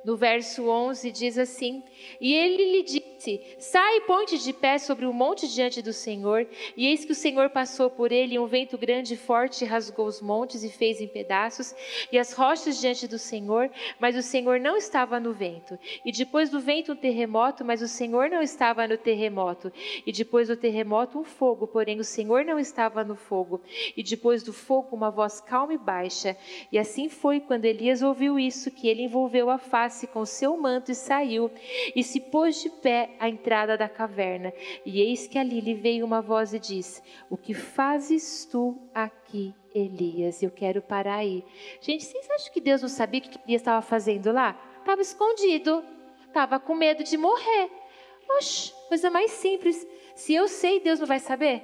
[0.03, 1.83] no verso 11 diz assim:
[2.19, 3.10] E ele lhe disse:
[3.59, 6.47] Sai e ponte de pé sobre o monte diante do Senhor.
[6.75, 10.07] E eis que o Senhor passou por ele, e um vento grande e forte rasgou
[10.07, 11.75] os montes e fez em pedaços,
[12.11, 15.77] e as rochas diante do Senhor, mas o Senhor não estava no vento.
[16.03, 19.71] E depois do vento um terremoto, mas o Senhor não estava no terremoto.
[20.05, 23.61] E depois do terremoto um fogo, porém o Senhor não estava no fogo.
[23.95, 26.35] E depois do fogo uma voz calma e baixa.
[26.71, 30.91] E assim foi quando Elias ouviu isso, que ele envolveu a face com seu manto
[30.91, 31.51] e saiu,
[31.95, 34.53] e se pôs de pé à entrada da caverna.
[34.85, 39.53] E eis que ali lhe veio uma voz e disse: O que fazes tu aqui,
[39.73, 40.41] Elias?
[40.41, 41.43] Eu quero parar aí.
[41.79, 44.59] Gente, vocês acham que Deus não sabia o que Elias estava fazendo lá?
[44.79, 45.83] Estava escondido,
[46.27, 47.69] estava com medo de morrer.
[48.37, 49.87] Oxe, coisa mais simples.
[50.15, 51.63] Se eu sei, Deus não vai saber?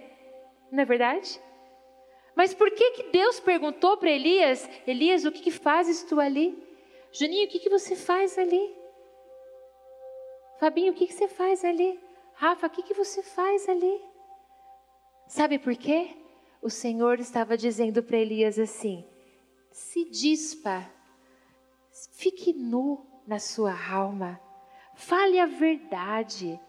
[0.71, 1.39] Não é verdade?
[2.35, 6.57] Mas por que, que Deus perguntou para Elias: Elias, o que, que fazes tu ali?
[7.11, 8.76] Juninho, o que, que você faz ali?
[10.59, 11.99] Fabinho, o que, que você faz ali?
[12.33, 14.01] Rafa, o que, que você faz ali?
[15.27, 16.15] Sabe por quê?
[16.61, 19.05] O Senhor estava dizendo para Elias assim:
[19.71, 20.89] se dispa,
[22.13, 24.39] fique nu na sua alma,
[24.95, 26.59] fale a verdade,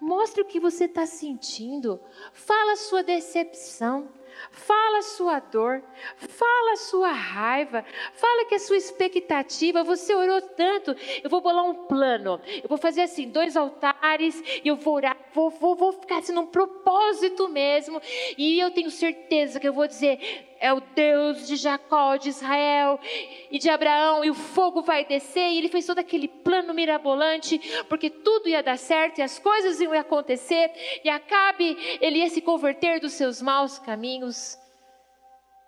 [0.00, 2.00] mostre o que você está sentindo,
[2.32, 4.08] fala a sua decepção,
[4.50, 5.82] Fala a sua dor,
[6.16, 11.64] fala a sua raiva, fala que a sua expectativa, você orou tanto, eu vou bolar
[11.64, 15.92] um plano, eu vou fazer assim, dois altares, e eu vou orar, vou, vou, vou
[15.92, 18.00] ficar assim num propósito mesmo,
[18.36, 22.98] e eu tenho certeza que eu vou dizer, é o Deus de Jacó, de Israel
[23.50, 25.50] e de Abraão, e o fogo vai descer.
[25.50, 29.80] E ele fez todo aquele plano mirabolante, porque tudo ia dar certo e as coisas
[29.80, 30.72] iam acontecer,
[31.04, 34.58] e Acabe ele ia se converter dos seus maus caminhos.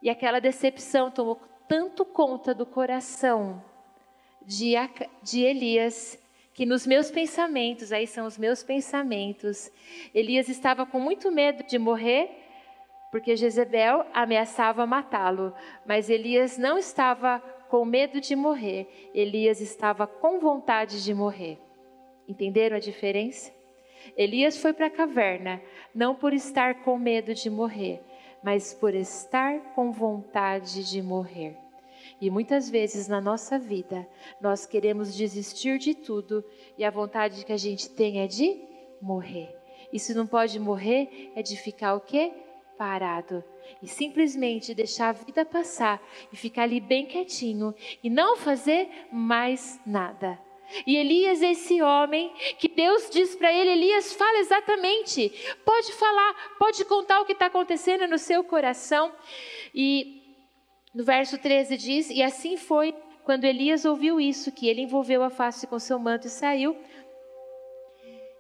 [0.03, 3.63] E aquela decepção tomou tanto conta do coração
[4.43, 4.75] de,
[5.23, 6.19] de Elias,
[6.53, 9.71] que nos meus pensamentos, aí são os meus pensamentos,
[10.13, 12.40] Elias estava com muito medo de morrer
[13.11, 15.53] porque Jezebel ameaçava matá-lo,
[15.85, 21.59] mas Elias não estava com medo de morrer, Elias estava com vontade de morrer.
[22.27, 23.53] Entenderam a diferença?
[24.17, 25.61] Elias foi para a caverna,
[25.95, 28.01] não por estar com medo de morrer,
[28.43, 31.57] mas por estar com vontade de morrer.
[32.21, 34.07] E muitas vezes na nossa vida,
[34.41, 36.45] nós queremos desistir de tudo
[36.79, 38.61] e a vontade que a gente tem é de
[39.01, 39.55] morrer.
[39.93, 42.33] E se não pode morrer, é de ficar o quê?
[42.81, 43.45] Parado
[43.83, 49.79] e simplesmente deixar a vida passar e ficar ali bem quietinho e não fazer mais
[49.85, 50.41] nada.
[50.87, 55.31] E Elias é esse homem que Deus diz para ele: Elias, fala exatamente,
[55.63, 59.13] pode falar, pode contar o que está acontecendo no seu coração.
[59.75, 60.23] E
[60.95, 65.29] no verso 13 diz: E assim foi quando Elias ouviu isso, que ele envolveu a
[65.29, 66.75] face com seu manto e saiu.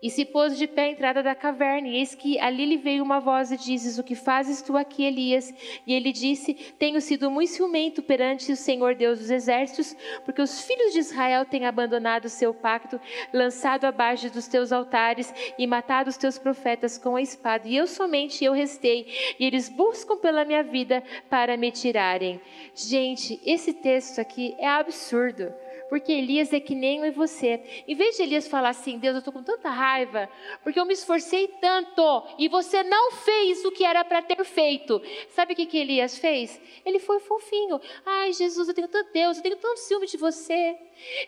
[0.02, 3.04] E se pôs de pé à entrada da caverna, e eis que ali lhe veio
[3.04, 5.52] uma voz e dizes: O que fazes tu aqui, Elias?
[5.86, 10.62] E ele disse: Tenho sido muito ciumento perante o Senhor Deus dos exércitos, porque os
[10.62, 12.98] filhos de Israel têm abandonado o seu pacto,
[13.30, 17.68] lançado abaixo dos teus altares e matado os teus profetas com a espada.
[17.68, 19.06] E eu somente eu restei,
[19.38, 22.40] e eles buscam pela minha vida para me tirarem.
[22.74, 25.52] Gente, esse texto aqui é absurdo.
[25.90, 27.84] Porque Elias é que nem eu e você.
[27.86, 30.30] Em vez de Elias falar assim, Deus, eu estou com tanta raiva,
[30.62, 32.00] porque eu me esforcei tanto
[32.38, 35.02] e você não fez o que era para ter feito.
[35.30, 36.60] Sabe o que, que Elias fez?
[36.86, 37.80] Ele foi fofinho.
[38.06, 40.78] Ai, Jesus, eu tenho tanto Deus, eu tenho tanto ciúme de você.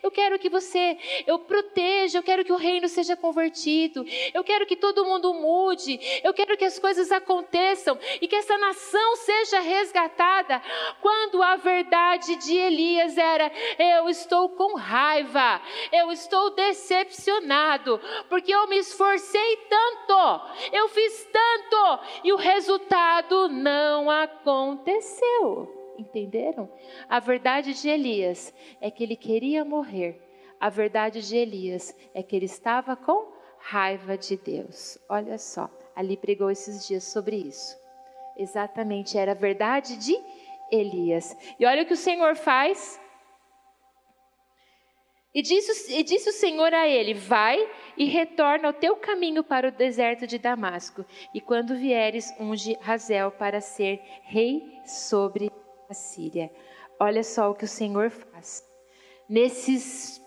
[0.01, 4.65] Eu quero que você, eu proteja, eu quero que o reino seja convertido, eu quero
[4.65, 9.59] que todo mundo mude, eu quero que as coisas aconteçam e que essa nação seja
[9.59, 10.61] resgatada.
[11.01, 18.67] Quando a verdade de Elias era: eu estou com raiva, eu estou decepcionado, porque eu
[18.67, 25.82] me esforcei tanto, eu fiz tanto e o resultado não aconteceu.
[25.97, 26.69] Entenderam?
[27.07, 30.21] A verdade de Elias é que ele queria morrer.
[30.59, 34.97] A verdade de Elias é que ele estava com raiva de Deus.
[35.09, 37.77] Olha só, ali pregou esses dias sobre isso.
[38.37, 40.17] Exatamente, era a verdade de
[40.71, 41.35] Elias.
[41.59, 42.99] E olha o que o Senhor faz.
[45.33, 49.69] E disse, e disse o Senhor a ele: Vai e retorna ao teu caminho para
[49.69, 51.05] o deserto de Damasco.
[51.33, 55.51] E quando vieres, unge Razel para ser rei sobre
[55.93, 56.51] Síria.
[56.99, 58.63] Olha só o que o Senhor faz.
[59.27, 60.21] Nesses,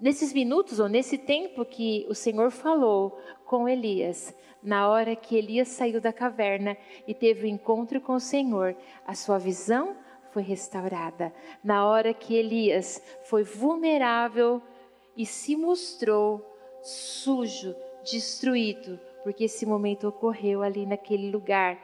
[0.00, 5.68] nesses minutos, ou nesse tempo que o Senhor falou com Elias, na hora que Elias
[5.68, 6.76] saiu da caverna
[7.06, 8.76] e teve o um encontro com o Senhor,
[9.06, 9.96] a sua visão
[10.30, 11.32] foi restaurada.
[11.62, 14.62] Na hora que Elias foi vulnerável
[15.16, 16.44] e se mostrou
[16.82, 17.74] sujo,
[18.04, 21.78] destruído, porque esse momento ocorreu ali naquele lugar,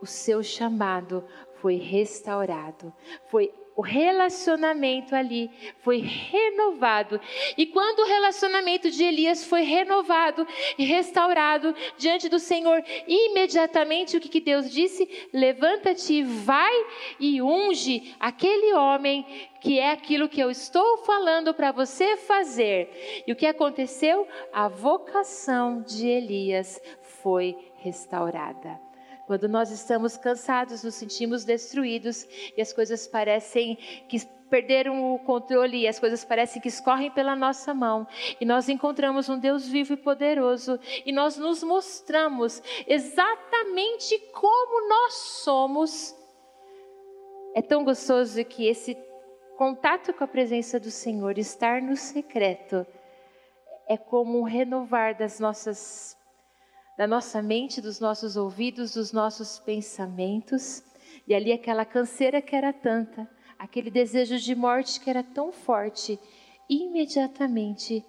[0.00, 1.24] o seu chamado
[1.66, 2.92] foi restaurado,
[3.26, 5.50] foi o relacionamento ali
[5.80, 7.20] foi renovado.
[7.58, 10.46] E quando o relacionamento de Elias foi renovado
[10.78, 15.28] e restaurado diante do Senhor, imediatamente o que, que Deus disse?
[15.32, 16.72] Levanta-te, vai
[17.18, 19.26] e unge aquele homem
[19.60, 23.24] que é aquilo que eu estou falando para você fazer.
[23.26, 24.26] E o que aconteceu?
[24.52, 28.85] A vocação de Elias foi restaurada.
[29.26, 33.76] Quando nós estamos cansados, nos sentimos destruídos e as coisas parecem
[34.08, 38.06] que perderam o controle e as coisas parecem que escorrem pela nossa mão.
[38.40, 45.14] E nós encontramos um Deus vivo e poderoso e nós nos mostramos exatamente como nós
[45.14, 46.14] somos.
[47.54, 48.96] É tão gostoso que esse
[49.56, 52.86] contato com a presença do Senhor, estar no secreto,
[53.88, 56.15] é como um renovar das nossas
[56.96, 60.82] da nossa mente, dos nossos ouvidos, dos nossos pensamentos.
[61.26, 63.28] E ali aquela canseira que era tanta,
[63.58, 66.18] aquele desejo de morte que era tão forte,
[66.68, 68.04] imediatamente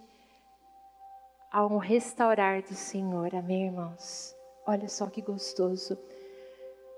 [1.52, 4.36] há um restaurar do Senhor, amém, irmãos?
[4.66, 5.98] Olha só que gostoso.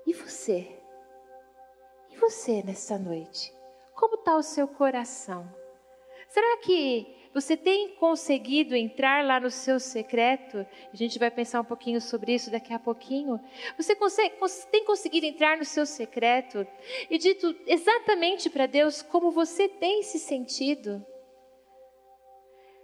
[0.06, 0.76] E você?
[2.10, 3.52] E você nessa noite?
[3.94, 5.48] Como está o seu coração?
[6.28, 10.66] Será que você tem conseguido entrar lá no seu secreto?
[10.92, 13.40] A gente vai pensar um pouquinho sobre isso daqui a pouquinho.
[13.76, 14.34] Você consegue,
[14.70, 16.66] tem conseguido entrar no seu secreto
[17.08, 21.04] e dito exatamente para Deus como você tem se sentido?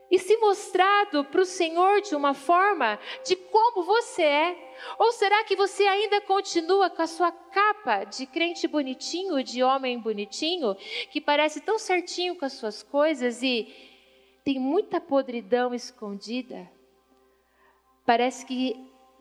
[0.08, 4.56] E se mostrado para o Senhor de uma forma de como você é?
[5.00, 9.98] Ou será que você ainda continua com a sua capa de crente bonitinho, de homem
[9.98, 10.76] bonitinho,
[11.10, 13.95] que parece tão certinho com as suas coisas e
[14.46, 16.70] tem muita podridão escondida.
[18.06, 18.76] Parece que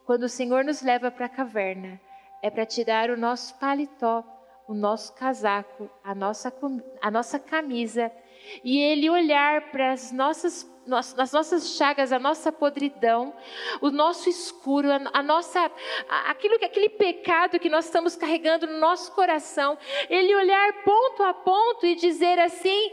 [0.05, 1.99] quando o Senhor nos leva para a caverna,
[2.43, 4.23] é para tirar o nosso paletó,
[4.67, 6.53] o nosso casaco, a nossa,
[7.01, 8.11] a nossa camisa,
[8.63, 13.33] e Ele olhar para as nossas nas nossas chagas, a nossa podridão,
[13.81, 15.71] o nosso escuro, a, a nossa,
[16.27, 19.75] aquilo, aquele pecado que nós estamos carregando no nosso coração,
[20.07, 22.91] Ele olhar ponto a ponto e dizer assim: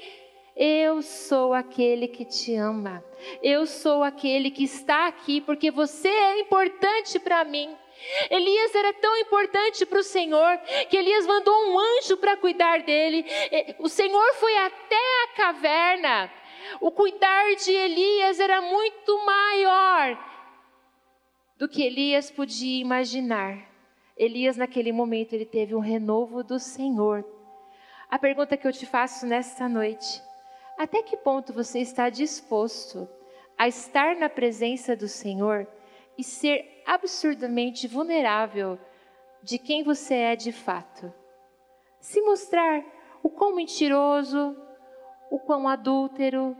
[0.56, 3.02] eu sou aquele que te ama.
[3.42, 7.74] Eu sou aquele que está aqui porque você é importante para mim.
[8.30, 10.58] Elias era tão importante para o Senhor
[10.90, 13.24] que Elias mandou um anjo para cuidar dele.
[13.78, 16.30] O Senhor foi até a caverna.
[16.80, 20.18] O cuidar de Elias era muito maior
[21.56, 23.70] do que Elias podia imaginar.
[24.16, 27.24] Elias, naquele momento, ele teve um renovo do Senhor.
[28.10, 30.22] A pergunta que eu te faço nesta noite
[30.78, 33.08] até que ponto você está disposto
[33.58, 35.66] a estar na presença do Senhor
[36.16, 38.78] e ser absurdamente vulnerável
[39.42, 41.12] de quem você é de fato.
[42.00, 42.84] Se mostrar
[43.22, 44.56] o quão mentiroso,
[45.30, 46.56] o quão adúltero,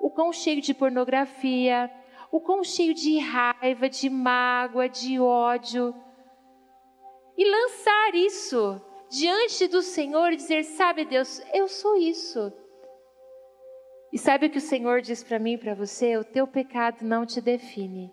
[0.00, 1.90] o quão cheio de pornografia,
[2.30, 5.94] o quão cheio de raiva, de mágoa, de ódio.
[7.36, 12.52] E lançar isso diante do Senhor e dizer: Sabe, Deus, eu sou isso.
[14.12, 16.16] E sabe o que o Senhor diz para mim e para você?
[16.16, 18.12] O teu pecado não te define.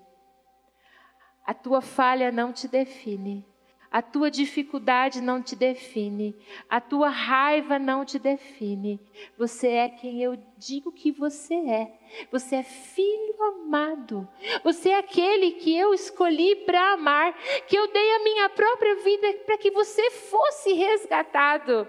[1.46, 3.46] A tua falha não te define.
[3.90, 6.36] A tua dificuldade não te define,
[6.70, 9.00] a tua raiva não te define.
[9.38, 11.98] Você é quem eu digo que você é.
[12.30, 14.28] Você é filho amado.
[14.64, 17.34] Você é aquele que eu escolhi para amar,
[17.66, 21.88] que eu dei a minha própria vida para que você fosse resgatado.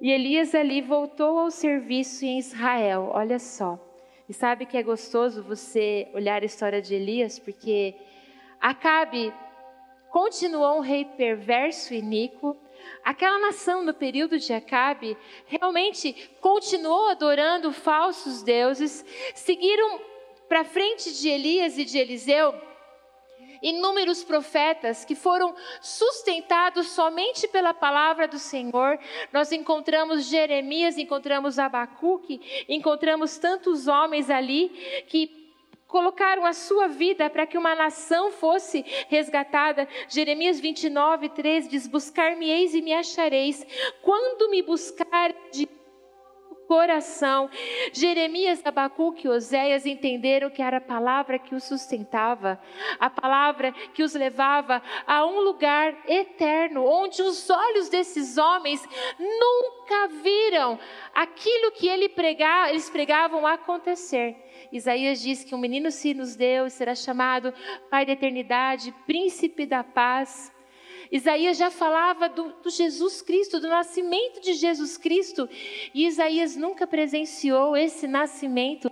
[0.00, 3.10] E Elias ali voltou ao serviço em Israel.
[3.12, 3.78] Olha só.
[4.28, 7.94] E sabe que é gostoso você olhar a história de Elias, porque
[8.60, 9.32] Acabe
[10.10, 12.56] continuou um rei perverso e iníquo.
[13.04, 15.16] Aquela nação no período de Acabe
[15.46, 20.00] realmente continuou adorando falsos deuses, seguiram
[20.48, 22.54] para frente de Elias e de Eliseu
[23.68, 28.96] inúmeros profetas que foram sustentados somente pela palavra do Senhor.
[29.32, 34.68] Nós encontramos Jeremias, encontramos Abacuque, encontramos tantos homens ali
[35.08, 35.52] que
[35.88, 39.88] colocaram a sua vida para que uma nação fosse resgatada.
[40.08, 43.66] Jeremias 29, 3 diz: Buscar-me-eis e me achareis,
[44.00, 45.66] quando me buscar de
[46.66, 47.48] coração.
[47.92, 52.60] Jeremias, Abacuque e Oséias entenderam que era a palavra que os sustentava,
[52.98, 58.86] a palavra que os levava a um lugar eterno, onde os olhos desses homens
[59.18, 60.78] nunca viram
[61.14, 64.36] aquilo que ele pregava, eles pregavam acontecer.
[64.72, 67.52] Isaías diz que um menino se nos deu e será chamado
[67.90, 70.55] Pai da eternidade, Príncipe da paz.
[71.10, 75.48] Isaías já falava do, do, Jesus Cristo, do nascimento de Jesus Cristo,
[75.94, 78.90] e Isaías nunca presenciou esse nascimento,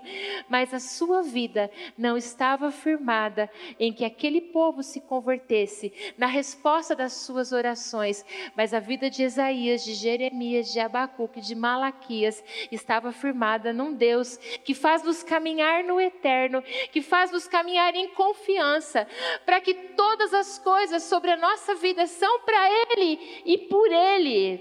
[0.49, 6.95] mas a sua vida não estava firmada em que aquele povo se convertesse na resposta
[6.95, 8.25] das suas orações,
[8.57, 14.37] mas a vida de Isaías, de Jeremias, de Abacuque, de Malaquias estava firmada num Deus
[14.65, 16.63] que faz-nos caminhar no eterno,
[16.93, 19.07] que faz-nos caminhar em confiança,
[19.45, 24.61] para que todas as coisas sobre a nossa vida são para Ele e por Ele.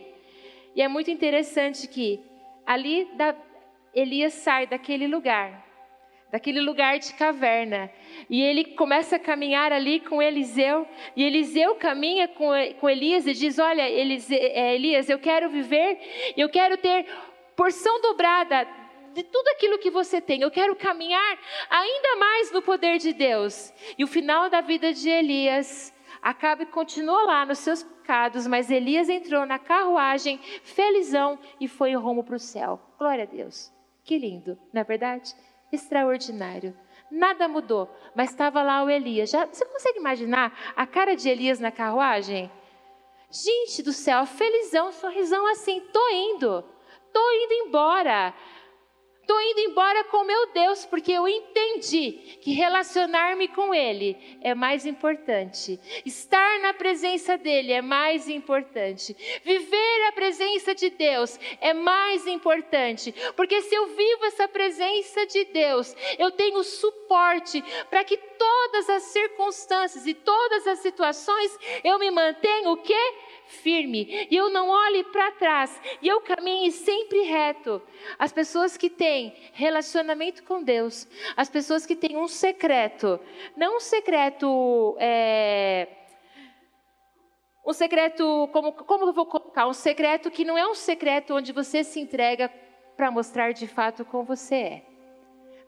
[0.75, 2.19] E é muito interessante que
[2.65, 3.35] ali da,
[3.93, 5.63] Elias sai daquele lugar,
[6.31, 7.91] daquele lugar de caverna,
[8.27, 13.33] e ele começa a caminhar ali com Eliseu, e Eliseu caminha com, com Elias e
[13.33, 15.99] diz: Olha, é, Elias, eu quero viver,
[16.35, 17.05] eu quero ter
[17.55, 18.67] porção dobrada
[19.13, 20.41] de tudo aquilo que você tem.
[20.41, 21.37] Eu quero caminhar
[21.69, 23.71] ainda mais no poder de Deus.
[23.95, 25.92] E o final da vida de Elias
[26.23, 32.23] Acabe continuou lá nos seus pecados, mas Elias entrou na carruagem, felizão, e foi rumo
[32.23, 32.79] para o céu.
[32.97, 33.69] Glória a Deus.
[34.05, 35.35] Que lindo, não é verdade?
[35.69, 36.73] Extraordinário.
[37.11, 39.31] Nada mudou, mas estava lá o Elias.
[39.31, 42.49] Já, você consegue imaginar a cara de Elias na carruagem?
[43.29, 46.63] Gente do céu, felizão, sorrisão assim, tô indo,
[47.11, 48.33] tô indo embora.
[49.23, 52.11] Estou indo embora com meu Deus, porque eu entendi
[52.41, 55.79] que relacionar-me com Ele é mais importante.
[56.05, 59.15] Estar na presença dEle é mais importante.
[59.41, 63.15] Viver a presença de Deus é mais importante.
[63.37, 69.03] Porque se eu vivo essa presença de Deus, eu tenho suporte para que todas as
[69.03, 73.13] circunstâncias e todas as situações eu me mantenha o quê?
[73.53, 77.81] Firme, e eu não olhe para trás, e eu caminhe sempre reto.
[78.17, 83.19] As pessoas que têm relacionamento com Deus, as pessoas que têm um secreto,
[83.55, 84.95] não um secreto.
[84.99, 85.87] É,
[87.65, 89.67] um secreto, como, como eu vou colocar?
[89.67, 92.51] Um secreto que não é um secreto onde você se entrega
[92.97, 94.93] para mostrar de fato como você é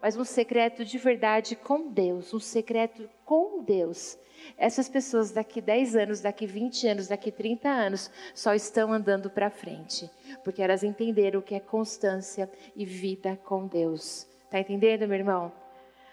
[0.06, 4.18] mas um secreto de verdade com Deus, um secreto com Deus.
[4.58, 9.50] Essas pessoas daqui 10 anos, daqui 20 anos, daqui 30 anos só estão andando para
[9.50, 10.10] frente,
[10.44, 14.28] porque elas entenderam o que é constância e vida com Deus.
[14.50, 15.52] Tá entendendo, meu irmão?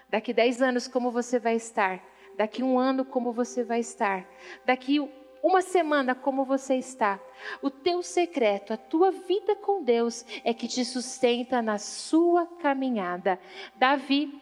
[0.09, 2.03] Daqui 10 anos como você vai estar?
[2.35, 4.27] Daqui um ano como você vai estar?
[4.65, 4.99] Daqui
[5.43, 7.19] uma semana como você está.
[7.61, 13.37] O teu secreto, a tua vida com Deus é que te sustenta na sua caminhada.
[13.75, 14.41] Davi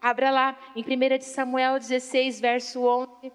[0.00, 3.32] Abra lá em 1 Samuel 16, verso 11.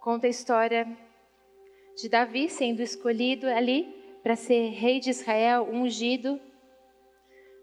[0.00, 0.88] Conta a história
[1.96, 6.40] de Davi sendo escolhido ali para ser rei de Israel, ungido.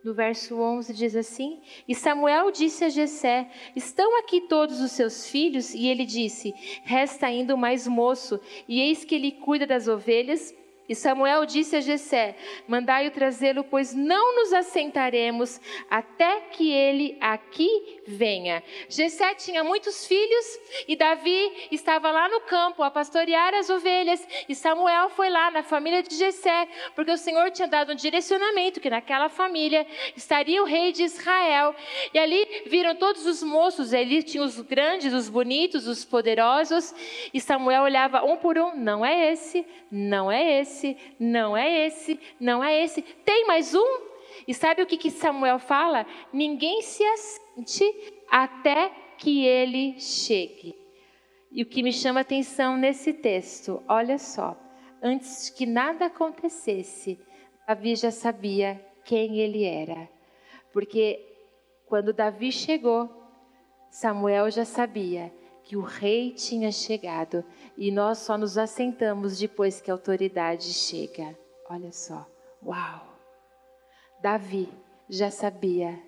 [0.07, 5.29] No verso 11 diz assim: E Samuel disse a Jessé: Estão aqui todos os seus
[5.29, 5.73] filhos?
[5.73, 6.55] E ele disse:
[6.85, 8.39] Resta ainda o mais moço,
[8.69, 10.55] e eis que ele cuida das ovelhas
[10.89, 12.35] e Samuel disse a Jessé:
[12.67, 15.59] Mandai-o trazê-lo, pois não nos assentaremos
[15.89, 18.63] até que ele aqui venha.
[18.87, 24.55] Jessé tinha muitos filhos e Davi estava lá no campo a pastorear as ovelhas, e
[24.55, 28.89] Samuel foi lá na família de Jessé, porque o Senhor tinha dado um direcionamento que
[28.89, 29.85] naquela família
[30.15, 31.75] estaria o rei de Israel.
[32.13, 36.95] E ali viram todos os moços, ali tinha os grandes, os bonitos, os poderosos,
[37.33, 41.87] e Samuel olhava um por um, não é esse, não é esse esse, não é
[41.87, 43.01] esse, não é esse.
[43.01, 44.07] Tem mais um?
[44.47, 46.05] E sabe o que, que Samuel fala?
[46.31, 50.75] Ninguém se assente até que ele chegue.
[51.51, 54.55] E o que me chama atenção nesse texto, olha só,
[55.01, 57.19] antes que nada acontecesse,
[57.67, 60.07] Davi já sabia quem ele era.
[60.71, 61.19] Porque
[61.87, 63.09] quando Davi chegou,
[63.89, 67.43] Samuel já sabia que o rei tinha chegado
[67.77, 71.37] e nós só nos assentamos depois que a autoridade chega.
[71.69, 72.27] Olha só,
[72.65, 73.05] uau!
[74.21, 74.67] Davi
[75.07, 76.01] já sabia,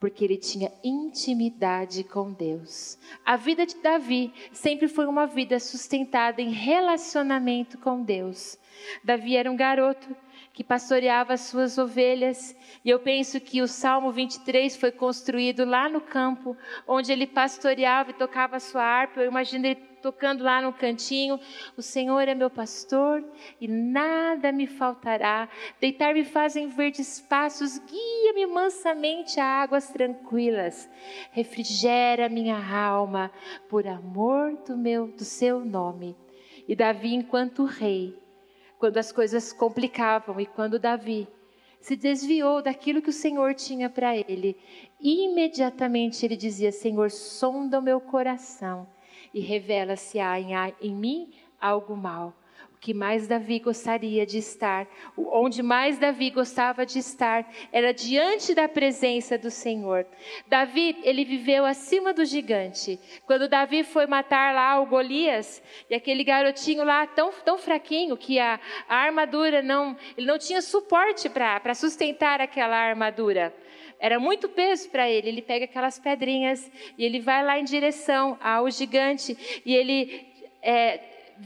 [0.00, 2.98] porque ele tinha intimidade com Deus.
[3.24, 8.58] A vida de Davi sempre foi uma vida sustentada em relacionamento com Deus.
[9.04, 10.16] Davi era um garoto
[10.52, 12.56] que pastoreava as suas ovelhas.
[12.84, 16.56] E eu penso que o Salmo 23 foi construído lá no campo,
[16.86, 19.20] onde ele pastoreava e tocava sua harpa.
[19.20, 21.38] Eu imagino ele tocando lá no cantinho:
[21.76, 23.24] O Senhor é meu pastor
[23.60, 25.48] e nada me faltará.
[25.80, 30.90] Deitar-me fazem verdes passos, guia-me mansamente a águas tranquilas.
[31.30, 33.30] Refrigera minha alma
[33.70, 36.16] por amor do meu do seu nome.
[36.68, 38.18] E Davi, enquanto rei,
[38.78, 41.28] quando as coisas complicavam e quando Davi
[41.80, 44.56] se desviou daquilo que o Senhor tinha para ele,
[45.00, 48.86] imediatamente ele dizia: Senhor, sonda o meu coração
[49.32, 50.38] e revela se há
[50.80, 51.30] em, mim
[51.60, 52.34] algo mal
[52.82, 58.68] que mais Davi gostaria de estar, onde mais Davi gostava de estar, era diante da
[58.68, 60.04] presença do Senhor.
[60.48, 62.98] Davi, ele viveu acima do gigante.
[63.24, 68.40] Quando Davi foi matar lá o Golias, e aquele garotinho lá tão, tão fraquinho que
[68.40, 68.58] a,
[68.88, 73.54] a armadura não, ele não tinha suporte para sustentar aquela armadura.
[74.02, 75.28] Era muito peso para ele.
[75.28, 80.26] Ele pega aquelas pedrinhas e ele vai lá em direção ao gigante e ele
[80.60, 80.98] é,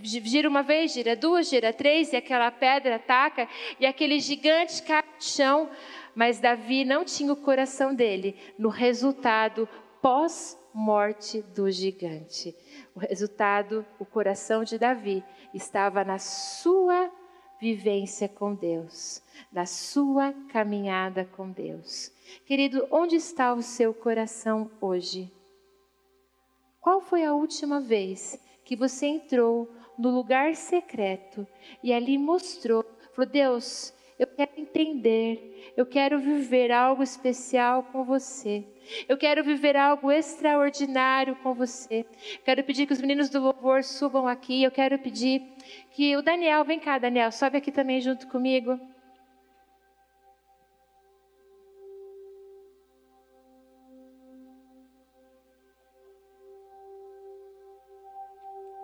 [0.03, 3.47] gira uma vez, gira duas, gira três, e aquela pedra ataca,
[3.79, 5.69] e aquele gigante cai no chão.
[6.15, 9.69] Mas Davi não tinha o coração dele no resultado
[10.01, 12.57] pós-morte do gigante.
[12.95, 17.13] O resultado, o coração de Davi estava na sua
[17.61, 22.13] vivência com Deus, na sua caminhada com Deus.
[22.45, 25.33] Querido, onde está o seu coração hoje?
[26.81, 31.47] Qual foi a última vez que você entrou no lugar secreto
[31.83, 32.85] e ali mostrou,
[33.15, 38.65] falou: Deus, eu quero entender, eu quero viver algo especial com você.
[39.09, 42.07] Eu quero viver algo extraordinário com você.
[42.45, 44.63] Quero pedir que os meninos do louvor subam aqui.
[44.63, 45.43] Eu quero pedir
[45.91, 48.81] que o Daniel, vem cá, Daniel, sobe aqui também junto comigo.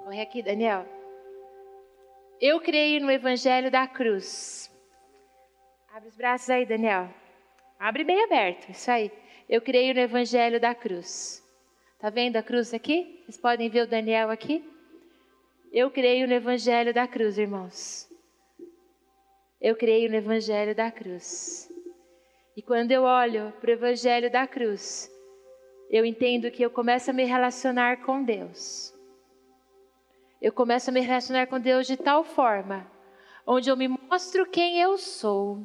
[0.04, 0.84] Corre aqui, Daniel.
[2.38, 4.71] Eu creio no Evangelho da cruz.
[5.92, 7.08] Abre os braços aí, Daniel.
[7.78, 9.12] Abre bem aberto, isso aí.
[9.48, 11.42] Eu creio no Evangelho da cruz.
[11.98, 13.22] Tá vendo a cruz aqui?
[13.24, 14.64] Vocês podem ver o Daniel aqui?
[15.70, 18.08] Eu creio no Evangelho da cruz, irmãos.
[19.60, 21.70] Eu creio no Evangelho da cruz.
[22.56, 25.10] E quando eu olho para o Evangelho da cruz,
[25.90, 28.92] eu entendo que eu começo a me relacionar com Deus
[30.42, 32.84] eu começo a me relacionar com Deus de tal forma,
[33.46, 35.62] onde eu me mostro quem eu sou,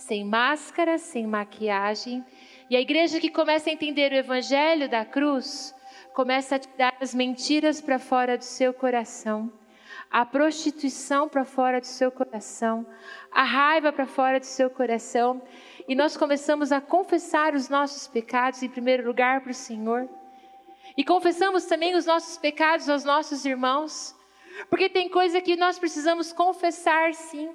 [0.00, 2.24] sem máscara, sem maquiagem,
[2.70, 5.74] e a igreja que começa a entender o evangelho da cruz,
[6.14, 9.52] começa a tirar as mentiras para fora do seu coração,
[10.10, 12.86] a prostituição para fora do seu coração,
[13.30, 15.42] a raiva para fora do seu coração,
[15.86, 20.08] e nós começamos a confessar os nossos pecados em primeiro lugar para o Senhor.
[20.96, 24.16] E confessamos também os nossos pecados aos nossos irmãos,
[24.70, 27.50] porque tem coisa que nós precisamos confessar sim,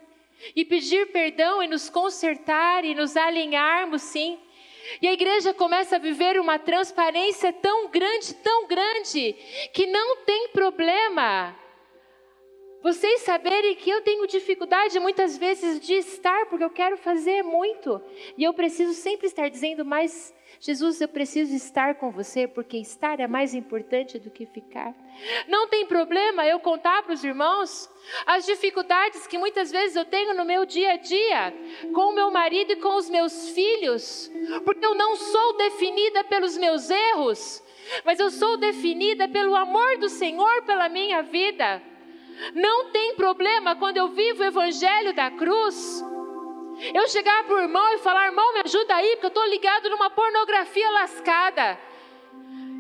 [0.56, 4.40] e pedir perdão e nos consertar e nos alinharmos sim.
[5.02, 9.34] E a igreja começa a viver uma transparência tão grande, tão grande,
[9.74, 11.56] que não tem problema
[12.86, 18.00] Vocês saberem que eu tenho dificuldade muitas vezes de estar, porque eu quero fazer muito.
[18.38, 23.20] E eu preciso sempre estar dizendo, mas Jesus, eu preciso estar com você, porque estar
[23.20, 24.94] é mais importante do que ficar.
[25.48, 27.90] Não tem problema eu contar para os irmãos
[28.24, 31.56] as dificuldades que muitas vezes eu tenho no meu dia a dia,
[31.92, 34.32] com o meu marido e com os meus filhos,
[34.64, 37.64] porque eu não sou definida pelos meus erros,
[38.04, 41.82] mas eu sou definida pelo amor do Senhor pela minha vida.
[42.54, 46.04] Não tem problema quando eu vivo o evangelho da cruz.
[46.94, 49.90] Eu chegar para o irmão e falar: irmão, me ajuda aí, porque eu estou ligado
[49.90, 51.80] numa pornografia lascada.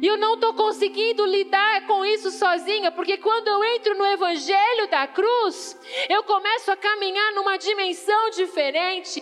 [0.02, 4.88] E eu não estou conseguindo lidar com isso sozinha, porque quando eu entro no Evangelho
[4.88, 5.80] da cruz,
[6.10, 9.22] eu começo a caminhar numa dimensão diferente.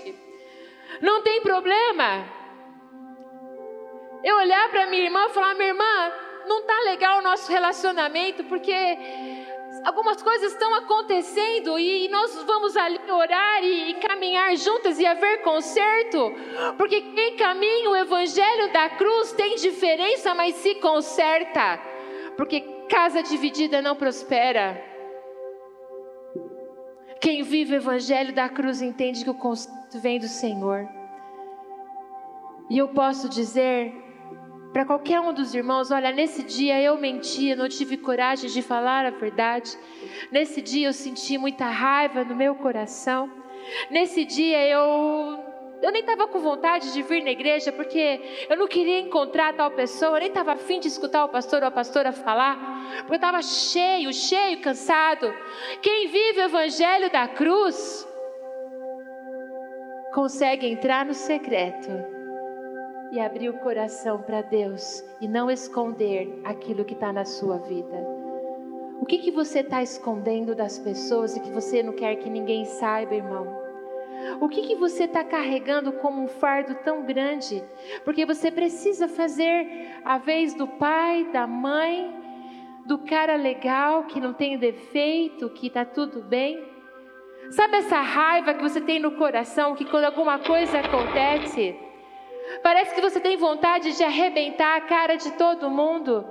[0.99, 2.25] Não tem problema.
[4.23, 6.11] Eu olhar para minha irmã e falar: minha irmã,
[6.47, 8.73] não está legal o nosso relacionamento, porque
[9.83, 16.33] algumas coisas estão acontecendo e nós vamos ali orar e, caminhar juntas e haver conserto,
[16.77, 21.79] porque quem caminha o evangelho da cruz tem diferença, mas se conserta,
[22.37, 24.81] porque casa dividida não prospera.
[27.19, 30.87] Quem vive o evangelho da cruz entende que o conserto vem do Senhor.
[32.69, 33.93] E eu posso dizer
[34.73, 39.05] para qualquer um dos irmãos: olha, nesse dia eu menti, não tive coragem de falar
[39.05, 39.77] a verdade.
[40.31, 43.31] Nesse dia eu senti muita raiva no meu coração.
[43.91, 48.67] Nesse dia eu eu nem estava com vontade de vir na igreja porque eu não
[48.67, 52.13] queria encontrar tal pessoa, eu nem estava afim de escutar o pastor ou a pastora
[52.13, 52.57] falar,
[52.99, 55.33] porque eu estava cheio, cheio, cansado.
[55.81, 58.07] Quem vive o evangelho da cruz
[60.13, 62.12] consegue entrar no secreto
[63.13, 67.95] e abrir o coração para Deus e não esconder aquilo que está na sua vida.
[68.99, 72.65] O que, que você está escondendo das pessoas e que você não quer que ninguém
[72.65, 73.55] saiba, irmão?
[74.41, 77.63] O que, que você está carregando como um fardo tão grande?
[78.03, 79.67] Porque você precisa fazer
[80.03, 82.11] a vez do pai, da mãe,
[82.87, 86.65] do cara legal que não tem defeito, que está tudo bem.
[87.51, 91.77] Sabe essa raiva que você tem no coração que quando alguma coisa acontece,
[92.61, 96.25] Parece que você tem vontade de arrebentar a cara de todo mundo.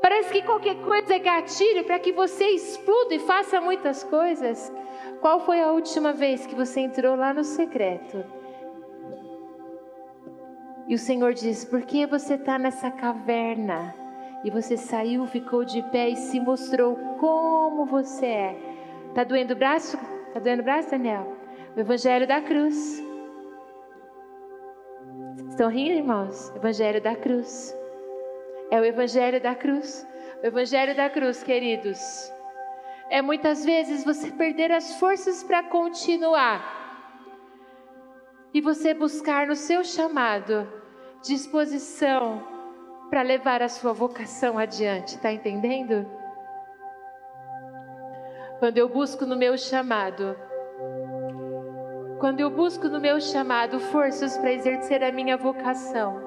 [0.00, 4.72] Parece que qualquer coisa é gatilho para que você exploda e faça muitas coisas.
[5.20, 8.24] Qual foi a última vez que você entrou lá no secreto?
[10.86, 13.94] E o Senhor diz: Por que você está nessa caverna?
[14.44, 18.56] E você saiu, ficou de pé e se mostrou como você é.
[19.14, 19.98] Tá doendo o braço?
[20.32, 21.36] Tá doendo o braço, Daniel?
[21.76, 23.07] O Evangelho da Cruz.
[25.58, 26.54] Estão rindo, irmãos?
[26.54, 27.76] Evangelho da cruz.
[28.70, 30.06] É o Evangelho da cruz.
[30.40, 31.98] O Evangelho da cruz, queridos.
[33.10, 36.62] É muitas vezes você perder as forças para continuar.
[38.54, 40.72] E você buscar no seu chamado
[41.24, 42.40] disposição
[43.10, 45.16] para levar a sua vocação adiante.
[45.16, 46.08] Está entendendo?
[48.60, 50.38] Quando eu busco no meu chamado
[52.18, 56.20] quando eu busco no meu chamado forças para exercer a minha vocação,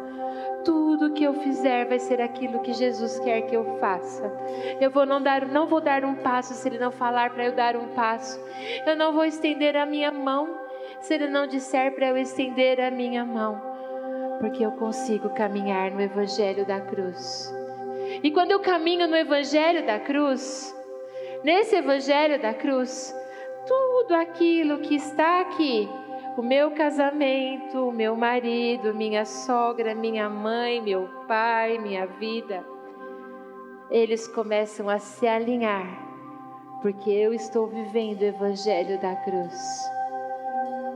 [0.64, 4.32] tudo que eu fizer vai ser aquilo que Jesus quer que eu faça.
[4.80, 7.52] Eu vou não dar, não vou dar um passo se ele não falar para eu
[7.54, 8.40] dar um passo.
[8.86, 10.60] Eu não vou estender a minha mão
[11.02, 13.60] se ele não disser para eu estender a minha mão,
[14.40, 17.52] porque eu consigo caminhar no evangelho da cruz.
[18.24, 20.76] E quando eu caminho no evangelho da cruz,
[21.44, 23.16] nesse evangelho da cruz,
[23.72, 25.88] tudo aquilo que está aqui,
[26.36, 32.66] o meu casamento, o meu marido, minha sogra, minha mãe, meu pai, minha vida,
[33.90, 35.88] eles começam a se alinhar,
[36.82, 39.90] porque eu estou vivendo o Evangelho da cruz.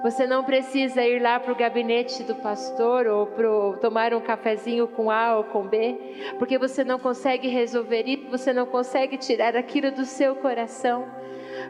[0.04, 4.86] Você não precisa ir lá para o gabinete do pastor ou pro, tomar um cafezinho
[4.86, 5.98] com A ou com B,
[6.38, 11.08] porque você não consegue resolver isso, você não consegue tirar aquilo do seu coração.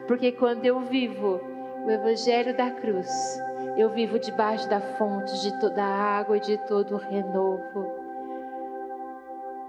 [0.06, 1.40] Porque quando eu vivo
[1.84, 3.08] o Evangelho da cruz,
[3.76, 7.92] eu vivo debaixo da fonte de toda a água e de todo o renovo.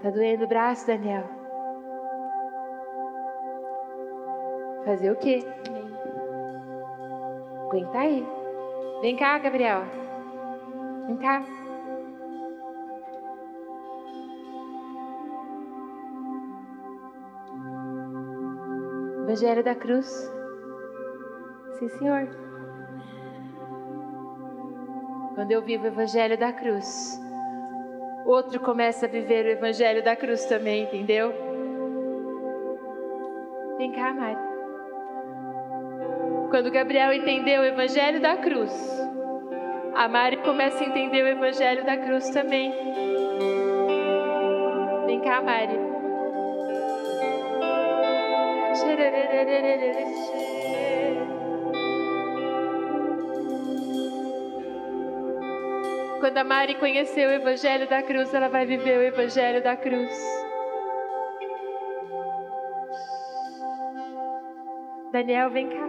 [0.02, 1.24] Tá doendo o braço, Daniel?
[4.84, 5.44] Fazer o quê?
[7.66, 8.26] Aguenta aí.
[9.02, 9.82] Vem cá, Gabriel.
[11.06, 11.44] Vem cá.
[19.28, 20.06] Evangelho da Cruz.
[21.78, 22.26] Sim, Senhor.
[25.34, 27.20] Quando eu vivo o Evangelho da Cruz,
[28.24, 31.30] outro começa a viver o Evangelho da Cruz também, entendeu?
[33.76, 34.38] Vem cá, Mari.
[36.48, 38.72] Quando Gabriel entendeu o evangelho da cruz,
[39.94, 42.72] a Mari começa a entender o evangelho da cruz também.
[45.06, 45.87] Vem cá, Mari.
[56.20, 60.12] Quando a Mari conheceu o Evangelho da cruz, ela vai viver o Evangelho da cruz.
[65.10, 65.86] Daniel, vem cá.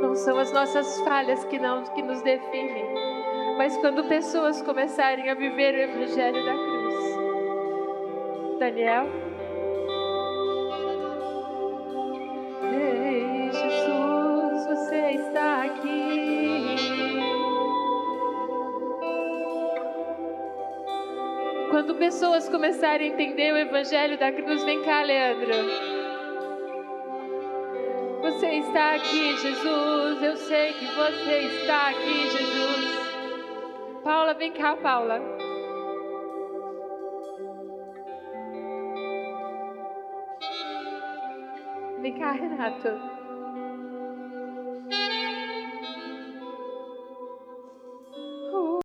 [0.00, 2.86] Não são as nossas falhas que não que nos definem,
[3.60, 6.94] mas quando pessoas começarem a viver o Evangelho da cruz.
[8.58, 9.06] Daniel.
[21.70, 25.52] Quando pessoas começarem a entender o Evangelho da cruz, vem cá, Leandro.
[28.22, 30.22] Você está aqui, Jesus.
[30.22, 32.99] Eu sei que você está aqui, Jesus.
[34.02, 35.20] Paula, vem cá, Paula.
[42.00, 43.09] Vem cá, Renato.